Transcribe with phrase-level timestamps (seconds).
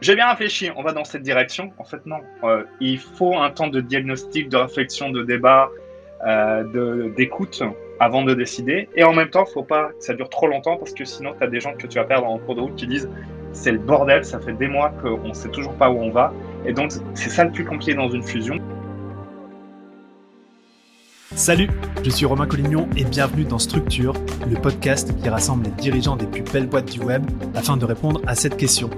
[0.00, 1.72] j'ai bien réfléchi, on va dans cette direction.
[1.78, 2.20] En fait, non.
[2.44, 5.68] Euh, il faut un temps de diagnostic, de réflexion, de débat,
[6.26, 7.62] euh, d'écoute
[7.98, 8.88] avant de décider.
[8.96, 11.34] Et en même temps, il faut pas que ça dure trop longtemps parce que sinon,
[11.36, 13.10] tu as des gens que tu vas perdre en cours de route qui disent
[13.52, 16.32] c'est le bordel, ça fait des mois qu'on ne sait toujours pas où on va.
[16.64, 18.56] Et donc, c'est ça le plus compliqué dans une fusion.
[21.34, 21.68] Salut,
[22.02, 24.14] je suis Romain Collignon et bienvenue dans Structure,
[24.48, 27.22] le podcast qui rassemble les dirigeants des plus belles boîtes du web
[27.54, 28.90] afin de répondre à cette question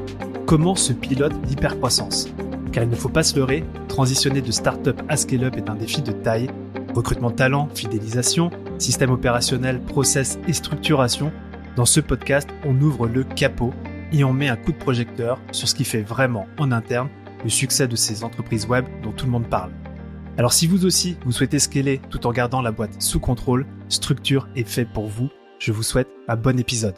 [0.52, 2.28] comment se pilote l'hypercroissance
[2.72, 6.02] Car il ne faut pas se leurrer, transitionner de start-up à scale-up est un défi
[6.02, 6.50] de taille.
[6.94, 11.32] Recrutement talent, fidélisation, système opérationnel, process et structuration.
[11.74, 13.72] Dans ce podcast, on ouvre le capot
[14.12, 17.08] et on met un coup de projecteur sur ce qui fait vraiment en interne
[17.44, 19.72] le succès de ces entreprises web dont tout le monde parle.
[20.36, 24.46] Alors si vous aussi, vous souhaitez scaler tout en gardant la boîte sous contrôle, Structure
[24.54, 25.30] est fait pour vous.
[25.58, 26.96] Je vous souhaite un bon épisode.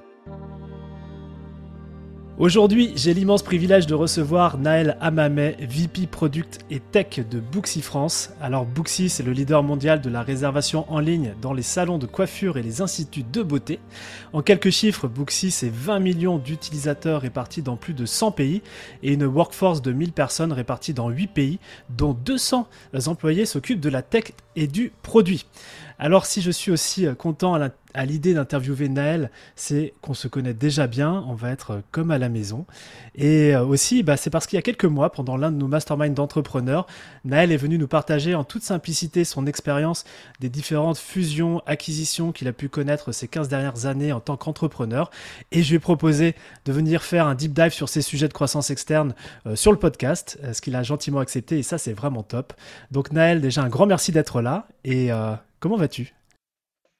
[2.37, 8.31] Aujourd'hui, j'ai l'immense privilège de recevoir Naël Amamé, VP Product et Tech de Booksy France.
[8.41, 12.07] Alors Booksy, c'est le leader mondial de la réservation en ligne dans les salons de
[12.07, 13.79] coiffure et les instituts de beauté.
[14.33, 18.63] En quelques chiffres, Booksy, c'est 20 millions d'utilisateurs répartis dans plus de 100 pays
[19.05, 22.67] et une workforce de 1000 personnes réparties dans 8 pays, dont 200
[23.07, 25.47] employés s'occupent de la tech et du produit.
[25.99, 30.55] Alors si je suis aussi euh, content à l'idée d'interviewer Naël, c'est qu'on se connaît
[30.55, 32.67] déjà bien, on va être euh, comme à la maison.
[33.15, 35.69] Et euh, aussi, bah, c'est parce qu'il y a quelques mois, pendant l'un de nos
[35.69, 36.89] masterminds d'entrepreneurs,
[37.25, 40.05] Naël est venu nous partager en toute simplicité son expérience
[40.41, 45.13] des différentes fusions, acquisitions qu'il a pu connaître ces 15 dernières années en tant qu'entrepreneur.
[45.53, 46.35] Et je lui ai proposé
[46.65, 49.15] de venir faire un deep dive sur ces sujets de croissance externe
[49.55, 52.53] sur le podcast, ce qu'il a gentiment accepté et ça c'est vraiment top.
[52.91, 55.11] Donc Naël, déjà un grand merci d'être là et
[55.65, 56.13] Comment vas-tu?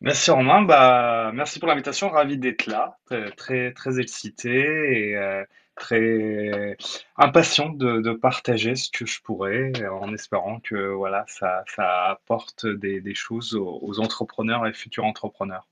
[0.01, 2.97] Merci Romain, bah, merci pour l'invitation, ravi d'être là,
[3.37, 5.45] très, très, excité et euh,
[5.77, 6.75] très
[7.19, 11.63] impatient de, partager ce que je pourrais en espérant que voilà, ça,
[12.09, 15.67] apporte des, choses aux, entrepreneurs et futurs entrepreneurs.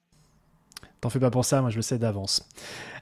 [1.00, 2.46] T'en fais pas pour ça, moi je le sais d'avance.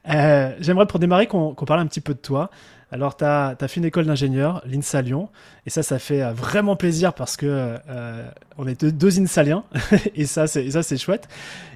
[0.08, 2.48] Euh, j'aimerais pour démarrer qu'on parle un petit peu de toi.
[2.92, 5.28] Alors, tu as, fait une école d'ingénieur, l'INSA Lyon,
[5.64, 8.28] et ça, ça fait euh, vraiment plaisir parce que euh,
[8.58, 9.62] on est deux, INSAliens,
[10.16, 11.28] et ça, c'est chouette.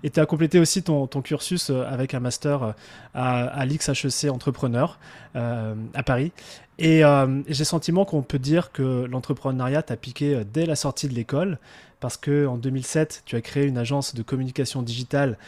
[0.02, 2.74] Et tu as complété aussi ton, cursus euh, avec un master
[3.14, 4.98] à, à l'XHEC Entrepreneur
[5.34, 6.32] à Paris.
[6.78, 7.02] Et
[7.48, 11.58] j'ai le sentiment qu'on peut dire que l'entrepreneuriat t'a piqué dès la sortie de l'école,
[12.00, 15.38] parce que en 2007, tu as créé une agence de communication digitale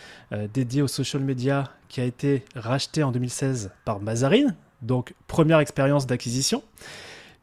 [0.52, 6.06] dédiée aux social media qui a été rachetée en 2016 par Mazarine, donc première expérience
[6.06, 6.62] d'acquisition.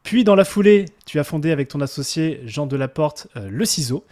[0.02, 4.04] Puis dans la foulée, tu as fondé avec ton associé Jean Delaporte euh, Le Ciseau,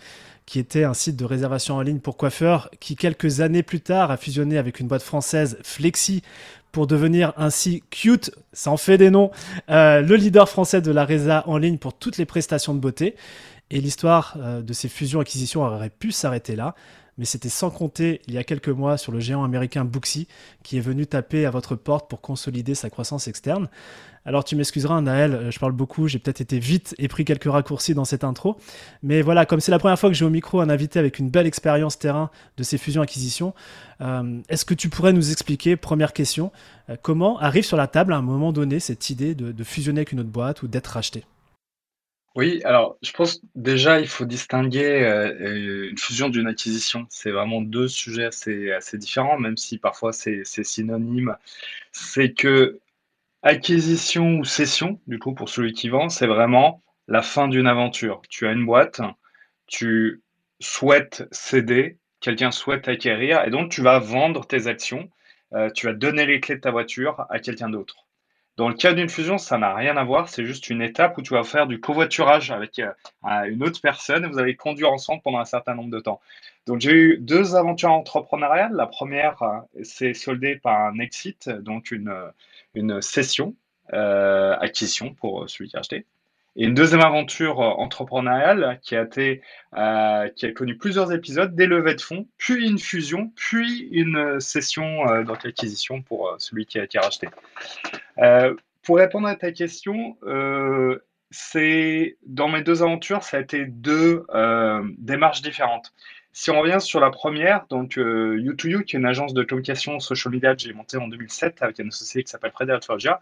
[0.47, 4.11] qui était un site de réservation en ligne pour coiffeurs, qui quelques années plus tard
[4.11, 6.22] a fusionné avec une boîte française Flexi
[6.72, 9.31] pour devenir ainsi Cute, ça en fait des noms,
[9.71, 13.15] euh, le leader français de la résa en ligne pour toutes les prestations de beauté.
[13.71, 16.75] Et l'histoire euh, de ces fusions-acquisitions aurait pu s'arrêter là
[17.19, 20.28] mais c'était sans compter il y a quelques mois sur le géant américain Booksy
[20.62, 23.69] qui est venu taper à votre porte pour consolider sa croissance externe.
[24.25, 27.50] Alors tu m'excuseras Naël, euh, je parle beaucoup, j'ai peut-être été vite et pris quelques
[27.50, 28.56] raccourcis dans cette intro,
[29.03, 31.28] mais voilà, comme c'est la première fois que j'ai au micro un invité avec une
[31.28, 33.53] belle expérience terrain de ces fusions-acquisitions,
[34.00, 36.53] euh, est-ce que tu pourrais nous expliquer, première question,
[36.89, 40.12] euh, comment arrive sur la table à un moment donné cette idée de fusionner avec
[40.12, 41.25] une autre boîte ou d'être racheté?
[42.34, 47.06] Oui, alors je pense déjà il faut distinguer euh, une fusion d'une acquisition.
[47.10, 51.37] C'est vraiment deux sujets assez, assez différents, même si parfois c'est synonyme.
[51.93, 52.81] C'est que
[53.43, 58.22] acquisition ou cession, du coup pour celui qui vend, c'est vraiment la fin d'une aventure.
[58.31, 59.00] Tu as une boîte,
[59.66, 60.22] tu
[60.60, 65.10] souhaites céder, quelqu'un souhaite acquérir, et donc tu vas vendre tes actions,
[65.54, 68.06] euh, tu vas donner les clés de ta voiture à quelqu'un d'autre.
[68.58, 70.28] Dans le cas d'une fusion, ça n'a rien à voir.
[70.28, 72.92] C'est juste une étape où tu vas faire du covoiturage avec euh,
[73.46, 76.20] une autre personne et vous allez conduire ensemble pendant un certain nombre de temps.
[76.66, 78.74] Donc, j'ai eu deux aventures entrepreneuriales.
[78.74, 82.28] La première euh, s'est soldée par un exit, donc une, euh,
[82.74, 83.54] une cession,
[83.90, 86.06] acquisition pour celui qui a acheté.
[86.56, 89.43] Et une deuxième aventure entrepreneuriale qui a, été,
[90.37, 95.06] qui a connu plusieurs épisodes, des levées de fonds, puis une fusion, puis une session
[95.08, 97.28] euh, d'acquisition pour celui qui a été racheté.
[98.82, 100.17] Pour répondre à ta question,
[101.31, 104.26] c'est dans mes deux aventures, ça a été deux
[104.99, 105.93] démarches différentes.
[106.35, 110.32] Si on revient sur la première, donc U2U, qui est une agence de communication social
[110.32, 113.20] media que j'ai montée en 2007 avec un associé qui s'appelle Frédéric Forgia,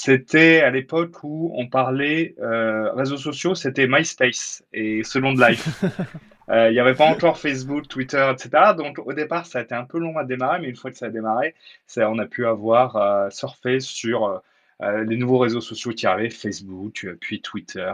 [0.00, 5.84] c'était à l'époque où on parlait euh, réseaux sociaux, c'était MySpace et Second Life.
[6.50, 8.72] Euh, il n'y avait pas encore Facebook, Twitter, etc.
[8.74, 10.96] Donc au départ, ça a été un peu long à démarrer, mais une fois que
[10.96, 11.54] ça a démarré,
[11.86, 14.40] ça, on a pu avoir euh, surfé sur
[14.80, 17.92] les nouveaux réseaux sociaux qui arrivaient, Facebook, puis Twitter,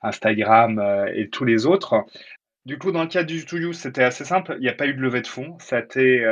[0.00, 0.82] Instagram
[1.14, 2.06] et tous les autres.
[2.64, 4.56] Du coup, dans le cas du To You, c'était assez simple.
[4.58, 5.58] Il n'y a pas eu de levée de fonds.
[5.60, 6.24] Ça a été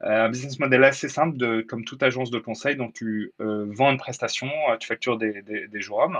[0.00, 2.76] un business model assez simple, comme toute agence de conseil.
[2.76, 4.48] Donc, tu vends une prestation,
[4.78, 6.18] tu factures des, des, jours hommes.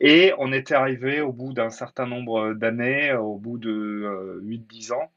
[0.00, 5.12] Et on était arrivé au bout d'un certain nombre d'années, au bout de 8-10 ans,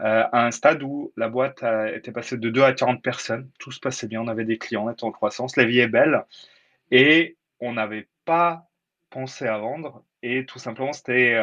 [0.00, 1.64] euh, à un stade où la boîte
[1.94, 3.48] était passée de 2 à 40 personnes.
[3.58, 5.88] Tout se passait bien, on avait des clients, on était en croissance, la vie est
[5.88, 6.24] belle.
[6.90, 8.68] Et on n'avait pas
[9.10, 10.04] pensé à vendre.
[10.22, 11.36] Et tout simplement, c'était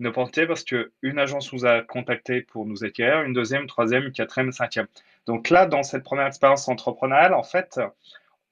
[0.00, 4.04] une opportunité parce qu'une agence nous a contacté pour nous acquérir, une deuxième, une troisième,
[4.04, 4.86] une quatrième, une cinquième.
[5.26, 7.78] Donc là, dans cette première expérience entrepreneuriale, en fait,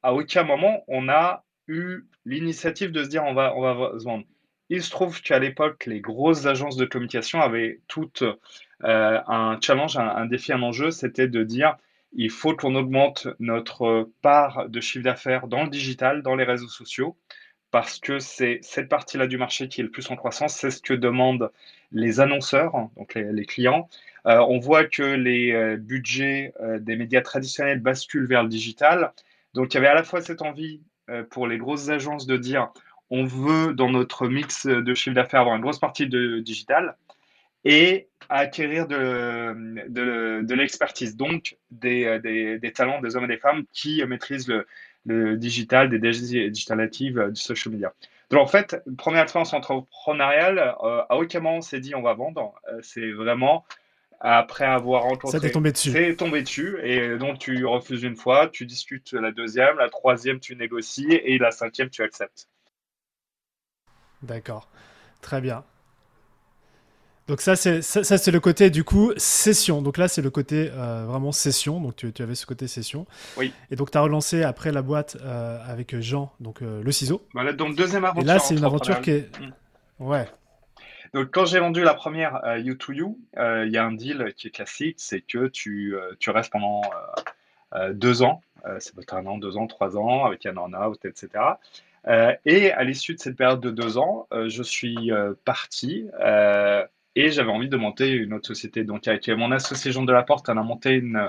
[0.03, 4.05] à aucun moment, on a eu l'initiative de se dire on va, on va se
[4.05, 4.25] vendre.
[4.69, 8.23] Il se trouve qu'à l'époque, les grosses agences de communication avaient toutes
[8.85, 11.77] euh, un challenge, un, défi, un enjeu, c'était de dire
[12.13, 16.69] il faut qu'on augmente notre part de chiffre d'affaires dans le digital, dans les réseaux
[16.69, 17.17] sociaux,
[17.71, 20.55] parce que c'est cette partie-là du marché qui est le plus en croissance.
[20.55, 21.51] C'est ce que demandent
[21.93, 23.89] les annonceurs, donc les, clients.
[24.27, 29.13] Euh, on voit que les euh, budgets des médias traditionnels basculent vers le digital.
[29.55, 30.81] Donc il y avait à la fois cette envie
[31.31, 32.71] pour les grosses agences de dire
[33.11, 36.97] on veut dans notre mix de chiffre d'affaires avoir une grosse partie de digital
[37.65, 44.67] et acquérir de, l'expertise, donc des, talents des hommes et des femmes qui maîtrisent le,
[45.09, 47.93] le digital, des digital natives, euh, du social media.
[48.31, 52.15] Donc en fait, première expérience entrepreneuriale, euh, à aucun moment on s'est dit on va
[52.15, 53.65] vendre, euh, c'est vraiment
[54.21, 55.31] après avoir rencontré.
[55.31, 55.93] Ça t'est tombé dessus.
[55.93, 56.77] C'est tombé dessus.
[56.83, 61.39] Et donc, tu refuses une fois, tu discutes la deuxième, la troisième, tu négocies, et
[61.39, 62.49] la cinquième, tu acceptes.
[64.23, 64.69] D'accord.
[65.21, 65.63] Très bien.
[67.29, 69.83] Donc ça c'est ça, c'est le côté du coup session.
[69.83, 71.79] Donc là c'est le côté euh, vraiment session.
[71.79, 73.07] Donc tu, tu, avais ce côté session.
[73.37, 73.53] Oui.
[73.71, 77.23] Et donc tu as relancé après la boîte euh, avec Jean, donc euh, le ciseau.
[77.35, 78.23] Voilà, donc deuxième aventure.
[78.23, 80.07] Et là c'est une aventure qui est mm.
[80.07, 80.27] ouais.
[81.13, 84.49] Donc quand j'ai vendu la première You to You, il y a un deal qui
[84.49, 86.83] est classique, c'est que tu, tu restes pendant
[87.93, 88.43] deux ans.
[88.79, 91.29] c'est peut-être un an, deux ans, trois ans avec un an out, etc.
[92.45, 95.11] et à l'issue de cette période de deux ans, je suis
[95.47, 96.05] parti
[97.19, 98.85] et j'avais envie de monter une autre société.
[98.85, 101.29] Donc, avec mon associé Jean Delaporte, on a monté une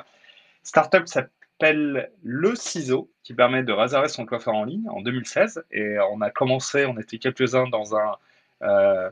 [0.61, 5.63] startup qui s'appelle Le Ciseau, qui permet de réserver son coiffeur en ligne en 2016.
[5.71, 8.11] Et on a commencé, on était quelques-uns dans un
[8.61, 9.09] euh,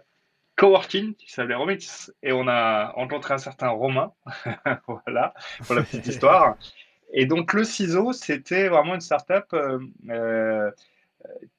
[0.55, 2.13] coworking qui s'appelait Romix.
[2.21, 4.13] Et on a rencontré un certain Romain.
[4.87, 5.33] voilà,
[5.65, 6.57] pour la petite histoire.
[7.11, 9.79] Et donc, Le Ciseau, c'était vraiment une startup euh,
[10.11, 10.69] euh,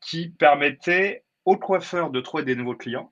[0.01, 3.11] qui permettait aux coiffeurs de trouver des nouveaux clients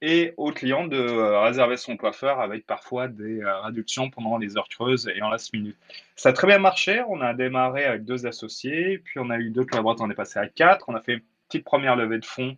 [0.00, 4.56] et au client de euh, réserver son coiffeur avec parfois des euh, réductions pendant les
[4.56, 5.76] heures creuses et en last minute.
[6.14, 7.02] Ça a très bien marché.
[7.08, 10.38] On a démarré avec deux associés, puis on a eu deux collaborateurs, on est passé
[10.38, 10.88] à quatre.
[10.88, 12.56] On a fait une petite première levée de fonds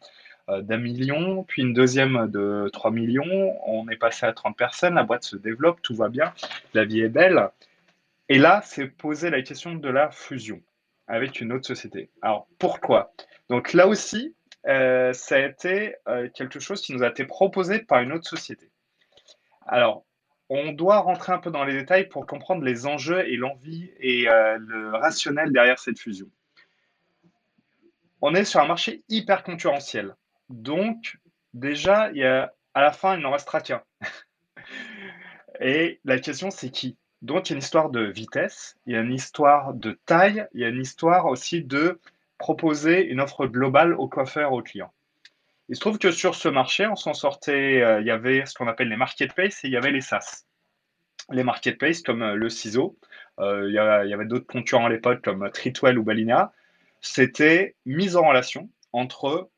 [0.51, 3.57] euh, d'un million, puis une deuxième de 3 millions.
[3.67, 6.33] On est passé à 30 personnes, la boîte se développe, tout va bien,
[6.75, 7.49] la vie est belle.
[8.29, 10.61] Et là, c'est poser la question de la fusion
[11.09, 12.11] avec une autre société.
[12.23, 13.13] Alors, pourquoi?
[13.49, 14.35] Donc là aussi,
[14.67, 18.29] euh, ça a été euh, quelque chose qui nous a été proposé par une autre
[18.29, 18.71] société.
[19.67, 20.05] Alors,
[20.49, 24.29] on doit rentrer un peu dans les détails pour comprendre les enjeux et l'envie et
[24.29, 26.29] euh, le rationnel derrière cette fusion.
[28.21, 30.15] On est sur un marché hyper concurrentiel.
[30.51, 31.17] Donc,
[31.55, 33.83] déjà, il y a, à la fin, il n'en restera qu'un.
[35.61, 36.99] et la question, c'est qui?
[37.23, 40.47] Donc, il y a une histoire de vitesse, il y a une histoire de taille,
[40.53, 42.01] il y a une histoire aussi de
[42.41, 44.93] proposer une offre globale aux coiffeurs, aux clients.
[45.69, 48.55] Il se trouve que sur ce marché, on s'en sortait, euh, il y avait ce
[48.55, 50.47] qu'on appelle les marketplaces et il y avait les SaaS.
[51.31, 52.99] Les marketplaces comme euh, le ciseau,
[53.39, 56.53] euh, il, y avait d'autres concurrents à l'époque comme Tritwell ou Balina,
[57.03, 59.51] c'était mise en relation entre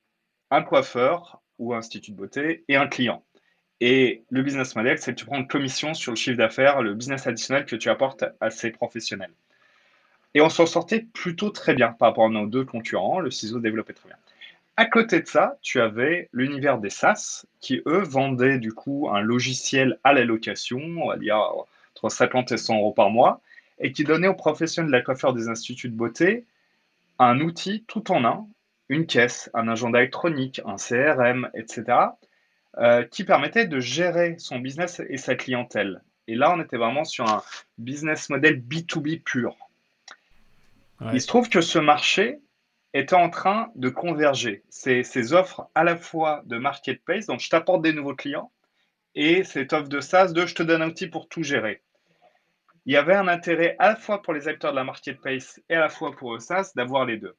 [0.50, 3.24] un coiffeur ou un institut de beauté et un client.
[3.80, 6.94] Et le business model, c'est que tu prends une commission sur le chiffre d'affaires, le
[6.94, 9.32] business additionnel que tu apportes à ces professionnels.
[10.34, 13.20] Et on s'en sortait plutôt très bien par rapport à nos deux concurrents.
[13.20, 14.16] Le ciseau développait très bien.
[14.76, 19.20] À côté de ça, tu avais l'univers des SaaS qui, eux, vendaient du coup un
[19.20, 21.36] logiciel à la location, on va dire
[21.94, 23.42] entre 50 et 100 euros par mois,
[23.78, 26.46] et qui donnait aux professionnels de la coiffure des instituts de beauté
[27.18, 28.46] un outil tout en un,
[28.88, 31.84] une caisse, un agenda électronique, un CRM, etc.,
[32.78, 36.02] euh, qui permettait de gérer son business et sa clientèle.
[36.26, 37.42] Et là, on était vraiment sur un
[37.76, 39.56] business model B2B pur.
[41.12, 42.38] Il se trouve que ce marché
[42.92, 44.62] est en train de converger.
[44.68, 48.52] Ces, offres à la fois de marketplace, donc je t'apporte des nouveaux clients,
[49.14, 51.82] et cette offre de SaaS de je te donne un outil pour tout gérer.
[52.84, 55.76] Il y avait un intérêt à la fois pour les acteurs de la marketplace et
[55.76, 57.36] à la fois pour le SaaS d'avoir les deux.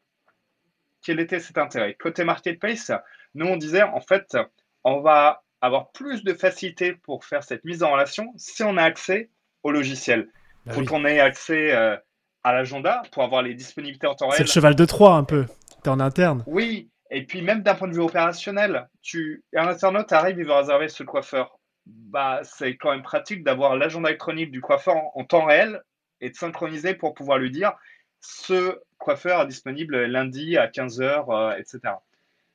[1.03, 1.95] quel était cet intérêt?
[1.95, 2.91] Côté marketplace,
[3.35, 4.37] nous, on disait, en fait,
[4.83, 8.83] on va avoir plus de facilité pour faire cette mise en relation si on a
[8.83, 9.29] accès
[9.63, 10.29] au logiciel.
[10.65, 11.97] Bah Faut qu'on ait accès euh,
[12.43, 14.37] à l'agenda pour avoir les disponibilités en temps réel.
[14.37, 15.45] C'est le cheval de Troie un peu.
[15.83, 16.43] Tu es en interne.
[16.47, 20.53] Oui, et puis même d'un point de vue opérationnel, tu, un internaute arrive, il veut
[20.53, 21.59] réserver ce coiffeur.
[21.85, 25.81] Bah, c'est quand même pratique d'avoir l'agenda électronique du coiffeur en, temps réel
[26.21, 27.73] et de synchroniser pour pouvoir lui dire
[28.19, 31.95] ce coiffeur est disponible lundi à 15h, euh, etc.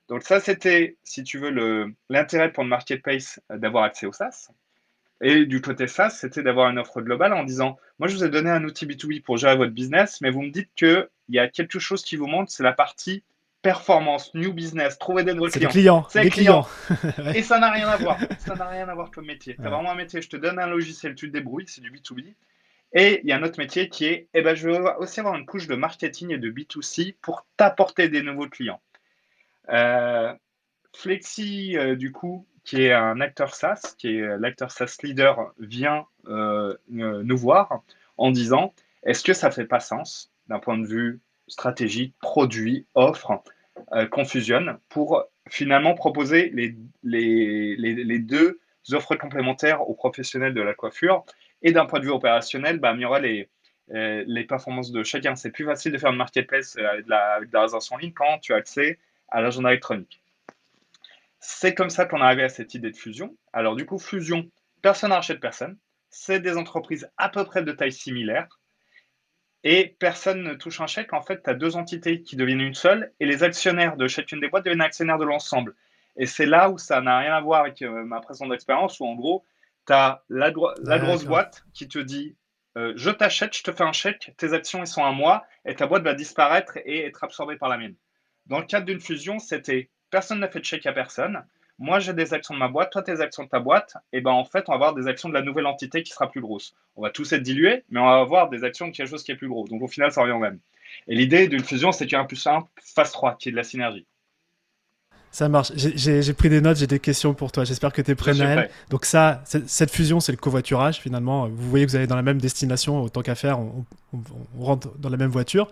[0.08, 4.48] Donc ça, c'était, si tu veux, l'intérêt pour le marketplace euh, d'avoir accès au SaaS.
[5.20, 8.28] Et du côté SaaS, c'était d'avoir une offre globale en disant, moi, je vous ai
[8.28, 11.48] donné un outil B2B pour gérer votre business, mais vous me dites qu'il y a
[11.48, 13.24] quelque chose qui vous manque, c'est la partie
[13.62, 16.06] performance, new business, trouver des nouveaux clients.
[16.08, 16.66] C'est les clients.
[17.34, 18.18] Et ça n'a rien à voir.
[18.38, 19.56] Ça n'a rien à voir comme métier.
[19.56, 21.90] Tu as vraiment un métier, je te donne un logiciel, tu te débrouilles, c'est du
[21.90, 22.34] B2B.
[22.92, 25.34] Et il y a un autre métier qui est, eh ben, je veux aussi avoir
[25.34, 28.80] une couche de marketing et de B2C pour t'apporter des nouveaux clients.
[29.70, 30.32] Euh,
[30.94, 36.04] Flexi, euh, du coup, qui est un acteur SaaS, qui est l'acteur SaaS leader, vient
[36.26, 37.82] euh, nous voir
[38.18, 43.42] en disant est-ce que ça fait pas sens d'un point de vue stratégique, produit, offre,
[44.10, 48.60] qu'on fusionne pour finalement proposer les, deux
[48.92, 51.24] offres complémentaires aux professionnels de la coiffure
[51.62, 53.48] et d'un point de vue opérationnel, bah, améliorer
[53.88, 55.36] les, les performances de chacun.
[55.36, 58.52] C'est plus facile de faire une marketplace avec de la, de en ligne quand tu
[58.52, 58.98] as accès
[59.28, 60.20] à l'agenda électronique.
[61.40, 63.36] C'est comme ça qu'on est arrivé à cette idée de fusion.
[63.52, 64.50] Alors du coup, fusion,
[64.82, 65.78] personne n'achète personne.
[66.10, 68.48] C'est des entreprises à peu près de taille similaire.
[69.64, 71.12] Et personne ne touche un chèque.
[71.12, 74.40] En fait, tu as deux entités qui deviennent une seule et les actionnaires de chacune
[74.40, 75.74] des boîtes deviennent actionnaires de l'ensemble.
[76.16, 79.06] Et c'est là où ça n'a rien à voir avec euh, ma précédente expérience, où
[79.06, 79.44] en gros,
[79.86, 82.36] tu as la, grosse boîte qui te dit
[82.76, 85.74] euh, Je t'achète, je te fais un chèque, tes actions elles sont à moi, et
[85.74, 87.94] ta boîte va disparaître et être absorbée par la mienne.
[88.46, 91.44] Dans le cadre d'une fusion, c'était personne n'a fait de chèque à personne.
[91.78, 93.96] Moi, j'ai des actions de ma boîte, toi, tes actions de ta boîte.
[94.12, 96.30] Et ben en fait, on va avoir des actions de la nouvelle entité qui sera
[96.30, 96.74] plus grosse.
[96.96, 99.30] On va tous être dilués, mais on va avoir des actions de quelque chose qui
[99.30, 99.66] est plus gros.
[99.68, 100.58] Donc au final, ça revient au même.
[101.06, 103.52] Et l'idée d'une fusion, c'est qu'il y a un plus 1 phase 3, qui est
[103.52, 104.06] de la synergie.
[105.30, 105.72] Ça marche.
[105.76, 107.64] J'ai pris des notes, j'ai des questions pour toi.
[107.64, 108.70] J'espère que tu es prêt, Naël.
[108.90, 111.48] Donc ça, cette fusion, c'est le covoiturage finalement.
[111.48, 113.84] Vous voyez que vous allez dans la même destination, autant qu'à faire, on,
[114.58, 115.70] rentre dans la même voiture.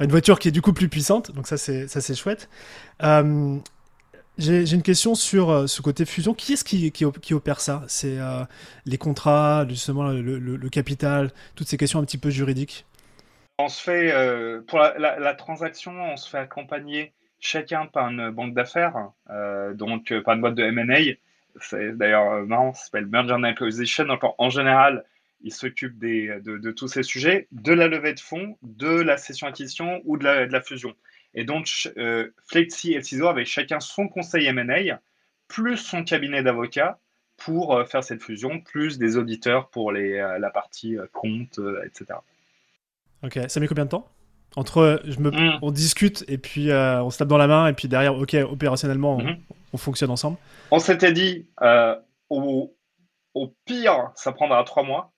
[0.00, 2.48] une voiture qui est du coup plus puissante, donc ça c'est chouette.
[3.02, 3.56] Euh,
[4.38, 6.32] j'ai une question sur euh, ce côté fusion.
[6.32, 7.82] Qui est-ce qui, qui, opère ça?
[7.88, 8.44] C'est euh,
[8.86, 12.86] les contrats, justement le, capital, toutes ces questions un petit peu juridiques?
[13.58, 14.14] On se fait,
[14.68, 20.12] pour la, la, transaction, on se fait accompagner chacun par une banque d'affaires, euh, donc
[20.12, 21.16] euh, par une boîte de M&A.
[21.60, 24.04] C'est d'ailleurs euh, marrant, ça s'appelle Merger and Acquisition.
[24.04, 25.04] Donc, en, général,
[25.42, 30.00] ils s'occupent de, tous ces sujets, de la levée de fonds, de la session acquisition
[30.04, 30.94] ou de la, fusion.
[31.34, 31.66] Et donc,
[32.46, 35.00] Flexi et CISO avaient chacun son conseil M&A,
[35.48, 36.98] plus son cabinet d'avocats
[37.36, 42.20] pour faire cette fusion, plus des auditeurs pour la partie compte, etc.
[43.22, 44.08] Ok, ça met combien de temps?
[44.56, 45.58] Entre je me, mm.
[45.62, 48.36] on discute et puis euh, on se tape dans la main et puis derrière, ok,
[48.50, 49.78] opérationnellement, on, mm-hmm.
[49.78, 50.36] fonctionne ensemble.
[50.70, 51.94] On s'était dit, euh,
[52.28, 52.74] au,
[53.34, 55.12] au, pire, ça prendra trois mois.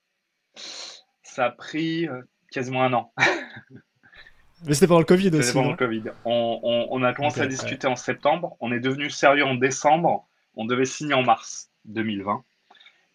[1.22, 2.20] Ça a pris euh,
[2.50, 3.12] quasiment un an.
[4.64, 5.52] Mais c'était pendant le Covid aussi.
[5.52, 6.04] Pendant le Covid.
[6.24, 8.56] On, on, a commencé à discuter en septembre.
[8.60, 10.28] On est devenu sérieux en décembre.
[10.54, 12.44] On devait signer en mars 2020.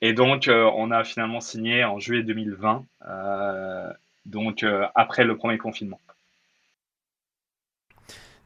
[0.02, 2.84] Et donc, on a finalement signé en juillet 2020.
[4.26, 6.02] donc, après le premier confinement.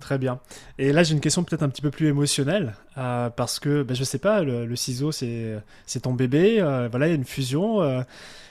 [0.02, 0.40] Très bien.
[0.80, 3.96] Et là, j'ai une question peut-être un petit peu plus émotionnelle, euh, parce que ben,
[3.96, 5.62] je sais pas, le, ciseau, c'est
[6.02, 7.84] ton bébé, euh, voilà, il y a une fusion.
[7.84, 8.02] Euh.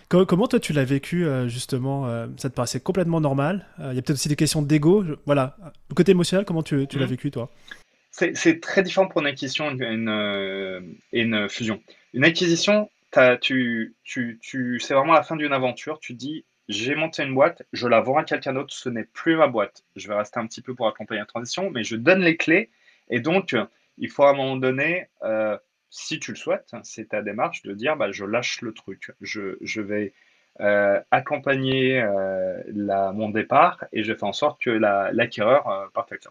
[0.09, 3.67] comment toi, tu l'as vécu, justement Ça te paraissait complètement normal?
[3.79, 5.05] Il y a peut-être aussi des questions d'ego.
[5.27, 5.57] Voilà.
[5.91, 7.05] Le côté émotionnel, comment tu, l'as mmh.
[7.05, 7.51] vécu, toi?
[8.13, 11.83] C'est très différent pour une acquisition et une, une, fusion.
[12.15, 12.89] Une acquisition,
[13.41, 15.99] tu, tu, tu, c'est vraiment la fin d'une aventure.
[15.99, 19.35] Tu dis, j'ai monté une boîte, je la vends à quelqu'un d'autre, ce n'est plus
[19.35, 19.85] ma boîte.
[19.97, 22.71] Je vais rester un petit peu pour accompagner la transition, mais je donne les clés.
[23.09, 23.57] Et donc,
[23.99, 25.59] il faut à un moment donné, euh,
[25.91, 29.11] si tu le souhaites, c'est ta démarche de dire bah, je lâche le truc.
[29.21, 30.15] Je, vais
[30.61, 36.25] euh, accompagner euh, la, mon départ et je fais en sorte que l'acquéreur parte avec.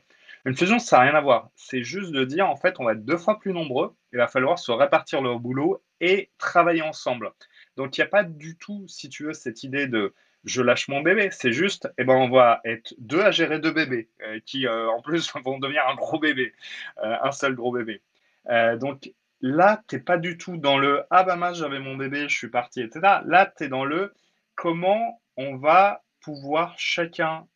[0.46, 1.50] Une fusion, ça n'a rien à voir.
[1.58, 3.94] C'est juste de dire en fait, on va être deux fois plus nombreux.
[4.14, 7.34] Il va falloir se répartir le boulot et travailler ensemble.
[7.76, 10.14] Donc, il n'y a pas du tout, si tu veux, cette idée de
[10.46, 11.30] je lâche mon bébé.
[11.32, 14.90] C'est juste, eh ben, on va être deux à gérer deux bébés euh, qui, euh,
[14.90, 16.54] en plus, vont devenir un gros bébé,
[17.04, 18.02] euh, un seul gros bébé.
[18.80, 22.36] donc là, tu n'es pas du tout dans le ah bah j'avais mon bébé, je
[22.36, 23.22] suis parti, etc.
[23.26, 24.14] Là, tu es dans le
[24.56, 27.48] comment on va pouvoir chacun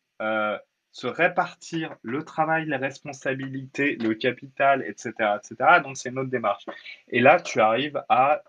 [0.92, 5.12] se répartir le travail, les responsabilités, le capital, etc.
[5.36, 5.80] etc.
[5.82, 6.66] Donc, c'est une autre démarche.
[7.08, 8.42] Et là, tu arrives à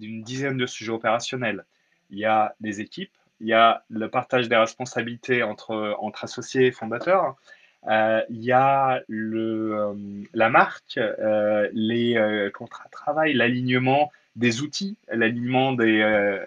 [0.00, 1.64] une dizaine de sujets opérationnels.
[2.10, 6.66] Il y a des équipes, il y a le partage des responsabilités entre, entre associés
[6.66, 7.36] et fondateurs,
[7.88, 9.94] euh, il y a le, euh,
[10.32, 16.44] la marque, euh, les contrats de travail, l'alignement des outils, l'alignement des euh,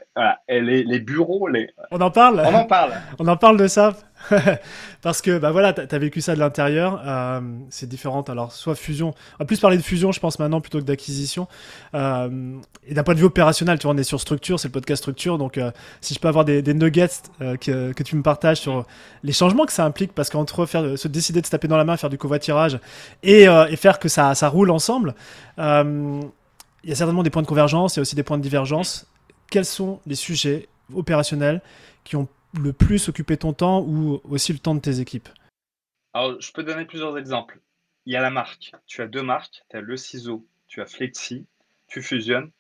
[0.50, 1.48] les, les, bureaux.
[1.48, 1.70] Les...
[1.92, 2.44] On en parle?
[2.46, 2.92] On en parle.
[3.20, 3.94] On en parle de ça
[5.02, 7.02] parce que bah voilà, t'as as vécu ça de l'intérieur.
[7.06, 7.40] Euh,
[7.70, 8.24] c'est différent.
[8.24, 11.48] Alors soit fusion, on va plus parler de fusion, je pense maintenant plutôt que d'acquisition.
[11.94, 14.74] Euh, et d'un point de vue opérationnel, tu vois, on est sur structure, c'est le
[14.74, 15.38] podcast structure.
[15.38, 15.60] Donc
[16.02, 17.08] si je peux avoir des, des nuggets
[17.40, 18.86] que, que, tu me partages sur
[19.24, 21.86] les changements que ça implique, parce qu'entre faire se décider de se taper dans la
[21.86, 22.80] main, faire du covoiturage
[23.24, 25.16] et, et faire que ça ça roule ensemble.
[26.88, 28.44] Il y a certainement des points de convergence, il y a aussi des points de
[28.44, 29.12] divergence.
[29.52, 31.62] Quels sont les sujets opérationnels
[32.06, 35.28] qui ont le plus occupé ton temps ou aussi le temps de tes équipes?
[36.14, 37.60] Alors, je peux donner plusieurs exemples.
[38.06, 38.72] Il y a la marque.
[38.86, 39.66] Tu as deux marques.
[39.70, 41.46] Tu as le ciseau, tu as Flexi.
[41.90, 42.52] Tu fusionnes.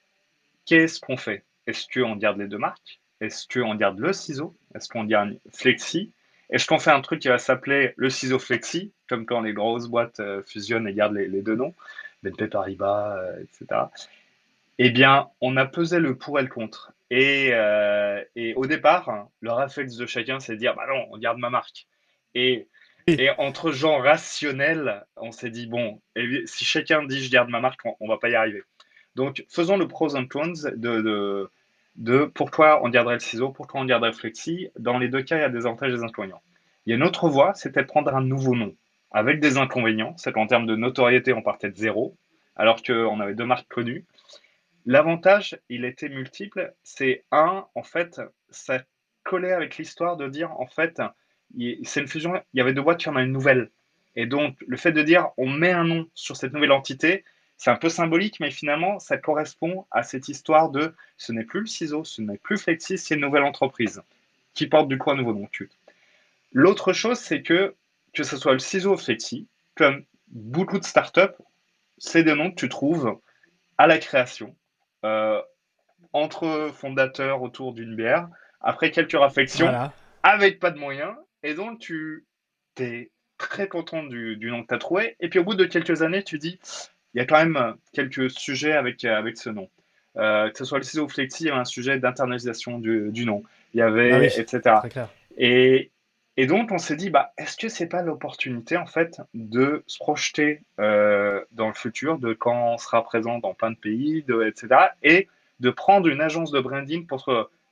[0.65, 1.45] Qu'est-ce qu'on fait?
[1.65, 2.99] Est-ce qu'on garde les deux marques?
[3.21, 4.57] Est-ce qu'on garde le ciseau?
[4.75, 6.11] Est-ce qu'on garde Flexi?
[6.49, 9.87] Est-ce qu'on fait un truc qui va s'appeler le ciseau Flexi, comme quand les grosses
[9.87, 11.73] boîtes euh, fusionnent et gardent les deux noms
[12.29, 13.81] BNP Paribas, euh, etc.
[14.79, 16.93] Eh bien, on a pesé le pour et le contre.
[17.09, 21.17] Et, euh, et au départ, le réflexe de chacun, c'est de dire, bah non, on
[21.17, 21.87] garde ma marque.
[22.35, 22.67] Et,
[23.07, 26.01] et entre gens rationnels, on s'est dit, bon,
[26.45, 28.63] si chacun dit, je garde ma marque, on, on va pas y arriver.
[29.15, 31.49] Donc, faisons le pros and cons de, de,
[31.95, 34.69] de pourquoi on garderait le ciseau, pourquoi on garderait le flexi.
[34.77, 36.41] Dans les deux cas, il y a des avantages et des inconvénients.
[36.85, 38.75] Il y a une autre voie, c'était de prendre un nouveau nom,
[39.11, 40.15] avec des inconvénients.
[40.17, 42.17] C'est qu'en termes de notoriété, on partait de zéro,
[42.55, 44.05] alors qu'on avait deux marques connues.
[44.85, 46.73] L'avantage, il était multiple.
[46.83, 48.79] C'est un, en fait, ça
[49.23, 51.01] collait avec l'histoire de dire, en fait,
[51.83, 53.69] c'est une fusion, il y avait deux boîtes, il y en a une nouvelle.
[54.15, 57.23] Et donc, le fait de dire, on met un nom sur cette nouvelle entité,
[57.57, 61.61] c'est un peu symbolique, mais finalement, ça correspond à cette histoire de ce n'est plus
[61.61, 64.01] le ciseau, ce n'est plus Flexi, c'est une nouvelle entreprise
[64.53, 65.47] qui porte du coup un nouveau nom.
[66.51, 67.75] L'autre chose, c'est que,
[68.17, 71.37] que ce soit le ciseau Flexi, comme beaucoup de startups,
[71.99, 73.19] c'est des noms que tu trouves
[73.77, 74.55] à la création,
[75.05, 75.39] euh,
[76.13, 78.27] entre fondateurs autour d'une bière,
[78.59, 79.93] après quelques réflexions, voilà.
[80.23, 82.25] avec pas de moyens, et donc tu
[82.79, 85.65] es très content du, du nom que tu as trouvé, et puis au bout de
[85.65, 86.59] quelques années, tu dis,
[87.13, 89.69] il y a quand même quelques sujets avec, avec ce nom.
[90.17, 93.25] Euh, que ce soit le ciseau Flexi, il y avait un sujet d'internalisation du, du,
[93.25, 93.43] nom.
[93.75, 94.77] Il y avait, ah oui, etc.
[95.37, 95.91] Et,
[96.39, 99.97] et donc, on s'est dit, bah, est-ce que c'est pas l'opportunité, en fait, de se
[99.97, 104.67] projeter euh, dans le futur, de quand on sera présent dans plein de pays, etc.,
[105.01, 105.27] et
[105.59, 107.27] de prendre une agence de branding pour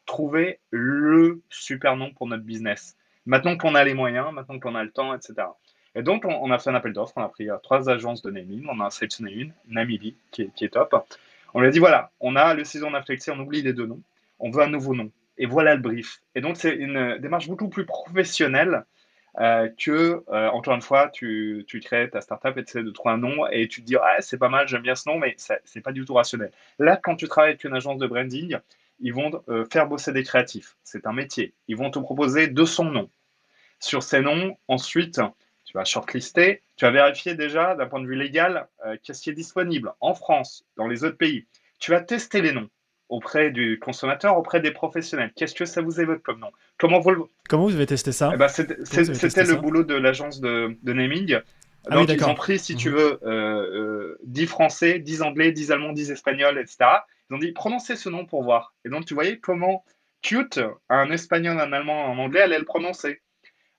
[0.07, 2.97] trouver le super nom pour notre business?
[3.27, 5.47] Maintenant qu'on a les moyens, maintenant qu'on a le temps, etc.
[5.93, 8.23] Et donc, on, on a fait un appel d'offres, on a pris euh, trois agences
[8.23, 11.07] de naming, on a sélectionné une, Namibi, qui est, top.
[11.53, 14.01] On lui a dit, voilà, on a le saison d'afflexé, on oublie les deux noms,
[14.39, 16.21] on veut un nouveau nom et voilà le brief.
[16.35, 18.85] Et donc, c'est une démarche beaucoup plus professionnelle
[19.39, 23.15] euh, que, euh, encore une fois, tu, crées ta startup et tu essaies de trouver
[23.15, 25.35] un nom et tu te dis, ah, c'est pas mal, j'aime bien ce nom, mais
[25.37, 26.51] c'est pas du tout rationnel.
[26.79, 28.57] Là, quand tu travailles avec une agence de branding,
[28.99, 30.77] ils vont euh, faire bosser des créatifs.
[30.83, 31.53] C'est un métier.
[31.67, 33.09] Ils vont te proposer 200 noms.
[33.79, 35.19] Sur ces noms, ensuite,
[35.65, 39.29] tu vas shortlister, tu vas vérifier déjà d'un point de vue légal euh, qu'est-ce qui
[39.29, 41.45] est disponible en France, dans les autres pays.
[41.79, 42.69] Tu vas tester les noms
[43.09, 45.31] auprès du consommateur, auprès des professionnels.
[45.35, 46.51] Qu'est-ce que ça vous évoque comme nom?
[46.77, 48.31] Comment vous, Comment vous avez testé ça?
[48.33, 51.39] Eh ben, C'était le boulot de l'agence de, de, naming.
[51.87, 52.77] Ah Donc, oui, ils ont pris, si mmh.
[52.77, 56.77] tu veux, euh, euh, 10 français, 10 anglais, 10 allemands, 10 espagnols, etc.
[57.29, 58.73] Ils ont dit, prononcez ce nom pour voir.
[58.85, 59.83] Et donc, tu voyais comment
[60.21, 63.21] cute, un espagnol, un allemand, un anglais allait le prononcer.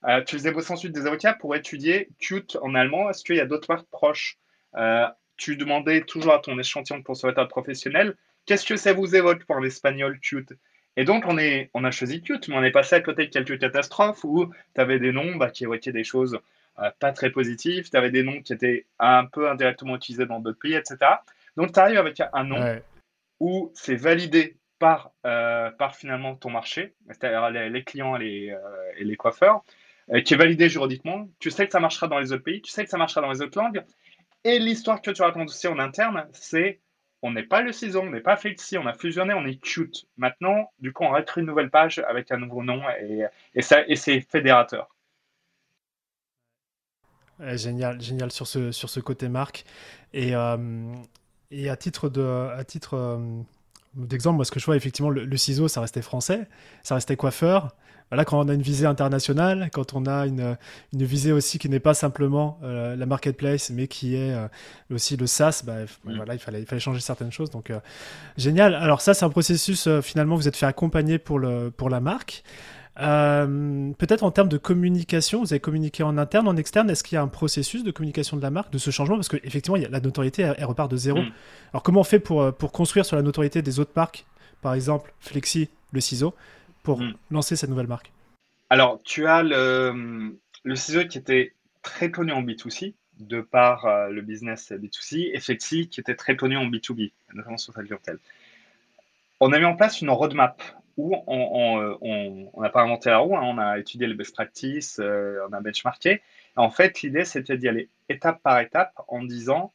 [0.05, 3.09] Euh, tu faisais ensuite des avocats pour étudier cute en allemand.
[3.09, 4.37] Est-ce qu'il y a d'autres marques proches?
[4.77, 8.15] Euh, Tu demandais toujours à ton échantillon de consommateur professionnel
[8.47, 10.53] Qu'est-ce que ça vous évoque pour l'espagnol cute?
[10.95, 13.29] Et donc, on, est, on a choisi cute, mais on est passé à côté de
[13.29, 16.39] quelques catastrophes où tu avais des noms bah, qui évoquaient des choses
[16.79, 20.39] euh, pas très positives, tu avais des noms qui étaient un peu indirectement utilisés dans
[20.39, 20.97] d'autres pays, etc.
[21.57, 22.81] Donc, tu arrives avec un nom ouais.
[23.41, 28.49] où c'est validé par, euh, par finalement ton marché, c'est-à-dire les, les, clients et les,
[28.51, 29.63] euh, et les coiffeurs,
[30.23, 31.27] qui est validé juridiquement.
[31.39, 33.31] Tu sais que ça marchera dans les autres pays, tu sais que ça marchera dans
[33.31, 33.83] les autres langues.
[34.45, 36.79] Et l'histoire que tu racontes aussi en interne, c'est
[37.21, 40.05] on n'est pas le ciseau, on n'est pas Flexi, on a fusionné, on est cute.
[40.17, 43.25] Maintenant, du coup, on réécrit une nouvelle page avec un nouveau nom et,
[43.55, 44.89] et, c'est fédérateur.
[47.39, 49.65] Génial, génial sur ce, côté marque.
[50.13, 50.93] Et, euh,
[51.51, 53.41] et à titre de, à titre euh,
[54.05, 56.47] d'exemple, moi, ce que je vois, effectivement, le, le, ciseau, ça restait français,
[56.83, 57.75] ça restait coiffeur.
[58.09, 60.57] voilà, quand on a une visée internationale, quand on a une,
[60.93, 64.47] une visée aussi qui n'est pas simplement euh, la marketplace, mais qui est euh,
[64.93, 67.49] aussi le SaaS, bah, voilà, il fallait, il fallait changer certaines choses.
[67.49, 67.79] Donc, euh,
[68.37, 68.75] génial.
[68.75, 72.43] Alors ça, c'est un processus, finalement, vous êtes fait accompagner pour, le, pour la marque.
[72.97, 77.19] Peut-être en termes de communication, vous avez communiqué en interne, en externe, est-ce qu'il y
[77.19, 79.15] a un processus de communication de la marque, de ce changement?
[79.15, 81.21] Parce qu'effectivement, la notoriété, elle, repart de zéro.
[81.21, 81.31] Mm.
[81.73, 84.25] Alors comment on fait pour, pour construire sur la notoriété des autres marques?
[84.61, 86.33] Par exemple, Flexi, le ciseau
[86.83, 87.13] pour mm.
[87.31, 88.11] lancer cette nouvelle marque
[88.69, 94.09] Alors, tu as le, le ciseau qui était très connu en B2C, de par euh,
[94.09, 98.19] le business B2C, et Flexi qui était très connu en B2B, notamment sur sa clientèle.
[99.39, 100.61] On a mis en place une roadmap
[100.97, 105.39] où on n'a pas inventé la roue, hein, on a étudié les best practices, euh,
[105.47, 106.21] on a benchmarké.
[106.55, 109.73] En fait, l'idée, c'était d'y aller étape par étape en disant,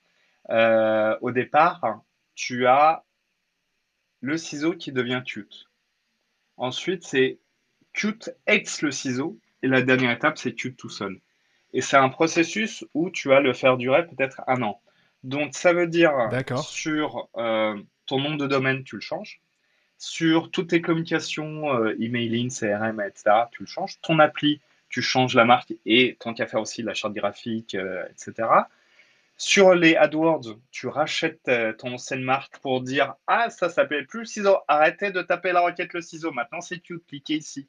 [0.51, 2.03] euh, au départ,
[2.35, 3.05] tu as
[4.21, 5.69] le ciseau qui devient cute.
[6.57, 7.39] Ensuite, c'est
[7.93, 9.39] Qt ex le ciseau.
[9.63, 11.21] Et la dernière étape, c'est Qt tout seul.
[11.73, 14.81] Et c'est un processus où tu vas le faire durer peut-être un an.
[15.23, 16.13] Donc, ça veut dire
[16.63, 19.41] sur euh, ton nom de domaine, tu le changes.
[20.05, 24.01] Sur toutes tes communications, euh, emailing, CRM, etc., tu le changes.
[24.01, 28.05] Ton appli, tu changes la marque et tant qu'à faire aussi la charte graphique, euh,
[28.11, 28.49] etc.
[29.37, 34.19] Sur les AdWords, tu rachètes euh, ton ancienne marque pour dire Ah, ça s'appelait plus
[34.19, 37.69] le ciseau, arrêtez de taper la requête le ciseau, maintenant c'est cute, cliquez ici,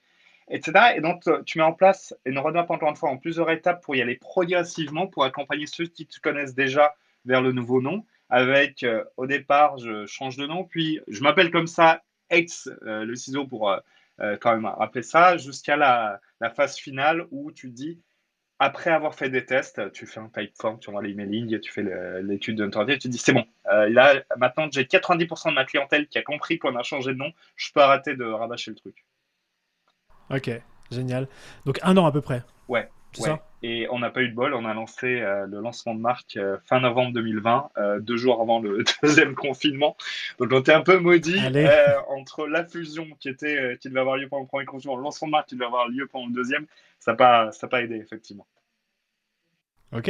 [0.49, 0.95] etc.
[0.95, 3.83] Et donc, euh, tu mets en place une roadmap encore une fois en plusieurs étapes
[3.83, 8.03] pour y aller progressivement, pour accompagner ceux qui te connaissent déjà vers le nouveau nom.
[8.31, 8.83] Avec
[9.17, 12.01] au départ, je change de nom, puis je m'appelle comme ça,
[12.33, 13.75] ex le ciseau pour
[14.17, 18.01] quand même rappeler ça, jusqu'à la, la phase finale où tu dis
[18.59, 21.83] après avoir fait des tests, tu fais un typeform, tu envoies l'emailing, tu fais
[22.21, 26.07] l'étude de notoriété, tu dis c'est bon, euh, là maintenant j'ai 90% de ma clientèle
[26.07, 29.05] qui a compris qu'on a changé de nom, je peux arrêter de rabâcher le truc.
[30.29, 30.49] Ok,
[30.91, 31.27] génial.
[31.65, 32.43] Donc un an à peu près.
[32.67, 32.89] Ouais.
[33.13, 33.39] Ça?
[33.61, 36.35] Et on n'a pas eu de bol, on a lancé euh, le lancement de marque
[36.35, 39.95] euh, fin novembre 2020, deux jours avant le deuxième confinement.
[40.39, 41.39] Donc on était un peu maudit
[42.09, 45.27] entre la fusion qui, était, qui devait avoir lieu pendant le premier confinement, le lancement
[45.27, 46.65] de marque qui devait avoir lieu pendant le deuxième.
[46.99, 48.47] Ça n'a pas, pas aidé, effectivement.
[49.95, 50.09] Ok.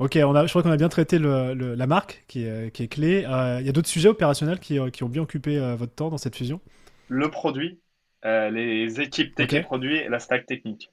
[0.00, 2.82] Ok, on a, je crois qu'on a bien traité le, la marque qui est, qui
[2.82, 3.24] est clé.
[3.24, 6.10] Euh, il y a d'autres sujets opérationnels qui, qui, ont bien occupé euh, votre temps
[6.10, 6.60] dans cette fusion?
[7.08, 7.78] Le produit,
[8.24, 10.90] euh, les équipes techniques produits et la stack technique.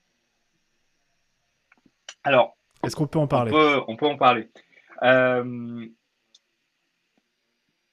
[2.24, 3.52] Alors, est-ce qu'on peut en parler
[3.88, 4.50] on peut, en parler.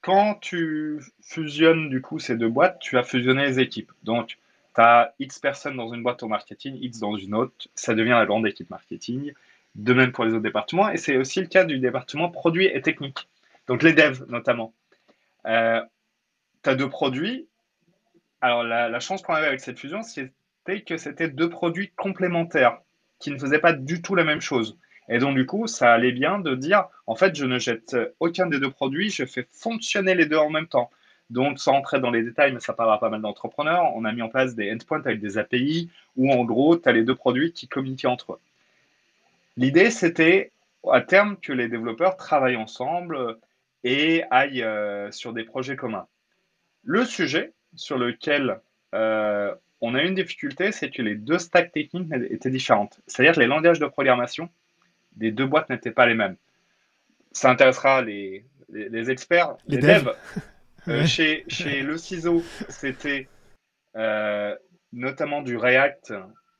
[0.01, 3.91] quand tu fusionnes du coup ces deux boîtes, tu vas fusionner les équipes.
[4.03, 4.37] Donc,
[4.75, 8.09] tu as X personnes dans une boîte au marketing, X dans une autre, ça devient
[8.09, 9.33] la grande équipe marketing.
[9.75, 10.89] De même pour les autres départements.
[10.89, 13.27] Et c'est aussi le cas du département produits et techniques.
[13.67, 14.73] Donc les devs notamment.
[15.45, 15.81] Euh,
[16.63, 17.47] tu as deux produits.
[18.41, 22.81] Alors la, chance qu'on avait avec cette fusion, c'était que c'était deux produits complémentaires
[23.19, 24.77] qui ne faisaient pas du tout la même chose.
[25.09, 28.45] Et donc, du coup, ça allait bien de dire, en fait, je ne jette aucun
[28.45, 30.91] des deux produits, je fais fonctionner les deux en même temps.
[31.29, 34.21] Donc, sans entrer dans les détails, mais ça parlera pas mal d'entrepreneurs, on a mis
[34.21, 37.53] en place des endpoints avec des API où, en gros, tu as les deux produits
[37.53, 38.39] qui communiquent entre eux.
[39.57, 40.51] L'idée, c'était
[40.91, 43.37] à terme que les développeurs travaillent ensemble
[43.83, 46.07] et aillent euh, sur des projets communs.
[46.83, 48.61] Le sujet sur lequel
[48.95, 52.99] euh, on a une difficulté, c'est que les deux stacks techniques étaient différentes.
[53.07, 54.49] C'est-à-dire que les langages de programmation
[55.15, 56.35] des deux boîtes n'étaient pas les mêmes.
[57.31, 58.45] Ça intéressera les,
[59.09, 60.13] experts, les, devs.
[60.87, 63.27] Euh, chez, chez Le Ciseau, c'était
[64.93, 66.13] notamment du React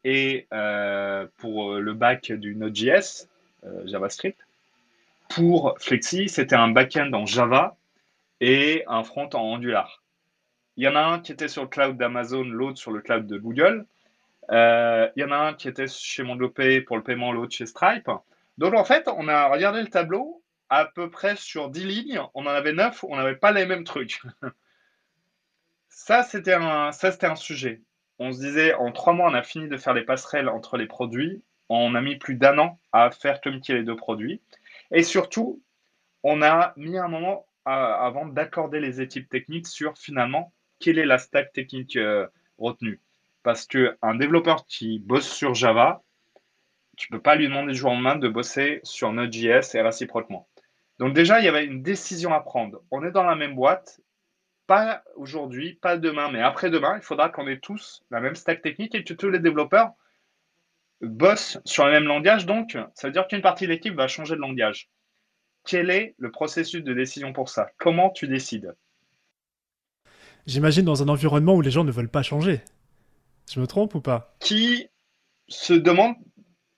[0.04, 3.28] et euh, pour le back du Node.js,
[3.64, 4.40] euh, JavaScript.
[5.30, 7.76] Pour Flexi, c'était un back-end en Java
[8.42, 10.02] et un front en Angular.
[10.80, 13.28] Il y en a un qui était sur le cloud d'Amazon, l'autre sur le cloud
[13.28, 13.86] de Google.
[14.50, 17.66] Euh, il y en a un qui était chez MongoPay pour le paiement, l'autre chez
[17.66, 18.10] Stripe.
[18.58, 22.22] Donc en fait, on a regardé le tableau à peu près sur 10 lignes.
[22.34, 24.22] On en avait 9, on n'avait pas les mêmes trucs.
[25.90, 27.82] ça, c'était un, un sujet
[28.18, 30.88] on se disait, en trois mois, on a fini de faire les passerelles entre les
[30.88, 31.44] produits.
[31.68, 34.42] On a mis plus d'un an à faire communiquer les deux produits.
[34.92, 35.62] Et surtout,
[36.24, 41.18] on a mis un moment avant d'accorder les équipes techniques sur finalement quelle est la
[41.18, 43.00] stack technique euh, retenue.
[43.44, 46.04] Parce qu'un développeur qui bosse sur Java,
[46.98, 49.82] tu ne peux pas lui demander du jour au lendemain de bosser sur Node.js et
[49.82, 50.48] réciproquement.
[51.00, 52.84] Donc déjà, il y avait une décision à prendre.
[52.92, 54.02] On est dans la même boîte,
[54.68, 58.96] pas aujourd'hui, pas demain, mais après-demain, il faudra qu'on ait tous la même stack technique
[58.96, 59.94] et que tous les développeurs
[61.02, 62.46] bossent sur le même langage.
[62.46, 64.90] Donc, ça veut dire qu'une partie de l'équipe va changer de langage.
[65.66, 67.70] Quel est le processus de décision pour ça?
[67.78, 68.76] Comment tu décides?
[70.48, 72.62] J'imagine dans un environnement où les gens ne veulent pas changer.
[73.52, 74.36] Je me trompe ou pas?
[74.40, 74.90] Qui
[75.48, 76.16] se demandent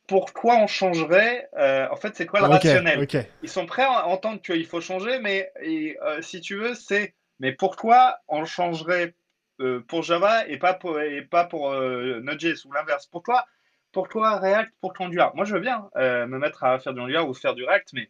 [0.07, 1.47] pourquoi on changerait.
[1.57, 3.07] Euh, en fait, c'est quoi le rationnel?
[3.43, 7.53] Ils sont prêts à entendre qu'il faut changer, mais euh, si tu veux, c'est mais
[7.53, 9.15] pourquoi on changerait
[9.61, 13.07] euh, pour Java et pas pour, et pas pour Node.js ou l'inverse?
[13.07, 13.45] Pourquoi,
[13.91, 15.35] pourquoi React pour Angular?
[15.35, 18.09] Moi, je veux bien me mettre à faire du Angular ou faire du React, mais,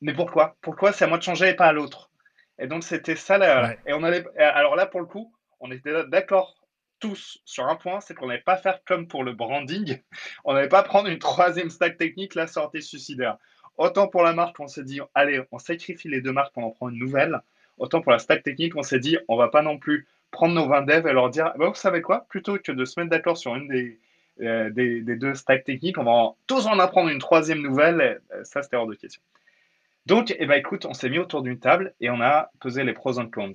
[0.00, 0.56] mais pourquoi?
[0.62, 2.07] Pourquoi c'est à moi de changer et pas à l'autre?
[2.58, 3.38] Et donc, c'était ça.
[3.38, 6.56] Là, Et on allait, alors là, pour le coup, on était d'accord
[7.00, 10.00] tous sur un point, c'est qu'on n'allait pas faire comme pour le branding,
[10.44, 13.38] on n'allait pas prendre une troisième stack technique, la sortie suicidaire.
[13.76, 16.70] Autant pour la marque, on s'est dit, allez, on sacrifie les deux marques pour en
[16.70, 17.40] prendre une nouvelle.
[17.78, 20.66] Autant pour la stack technique, on s'est dit, on va pas non plus prendre nos
[20.66, 23.36] 20 devs et leur dire, bah, vous savez quoi, plutôt que de se mettre d'accord
[23.36, 24.00] sur une des,
[24.40, 28.20] euh, des, deux stacks techniques, on va tous en apprendre une troisième nouvelle.
[28.32, 29.22] Euh, ça, c'était hors de question.
[30.06, 32.92] Donc, eh ben, écoute, on s'est mis autour d'une table et on a pesé les
[32.92, 33.52] pros and cons.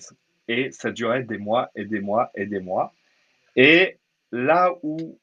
[0.47, 2.93] Et ça durait des mois et des mois et des mois.
[3.55, 3.97] Et
[4.31, 5.19] là où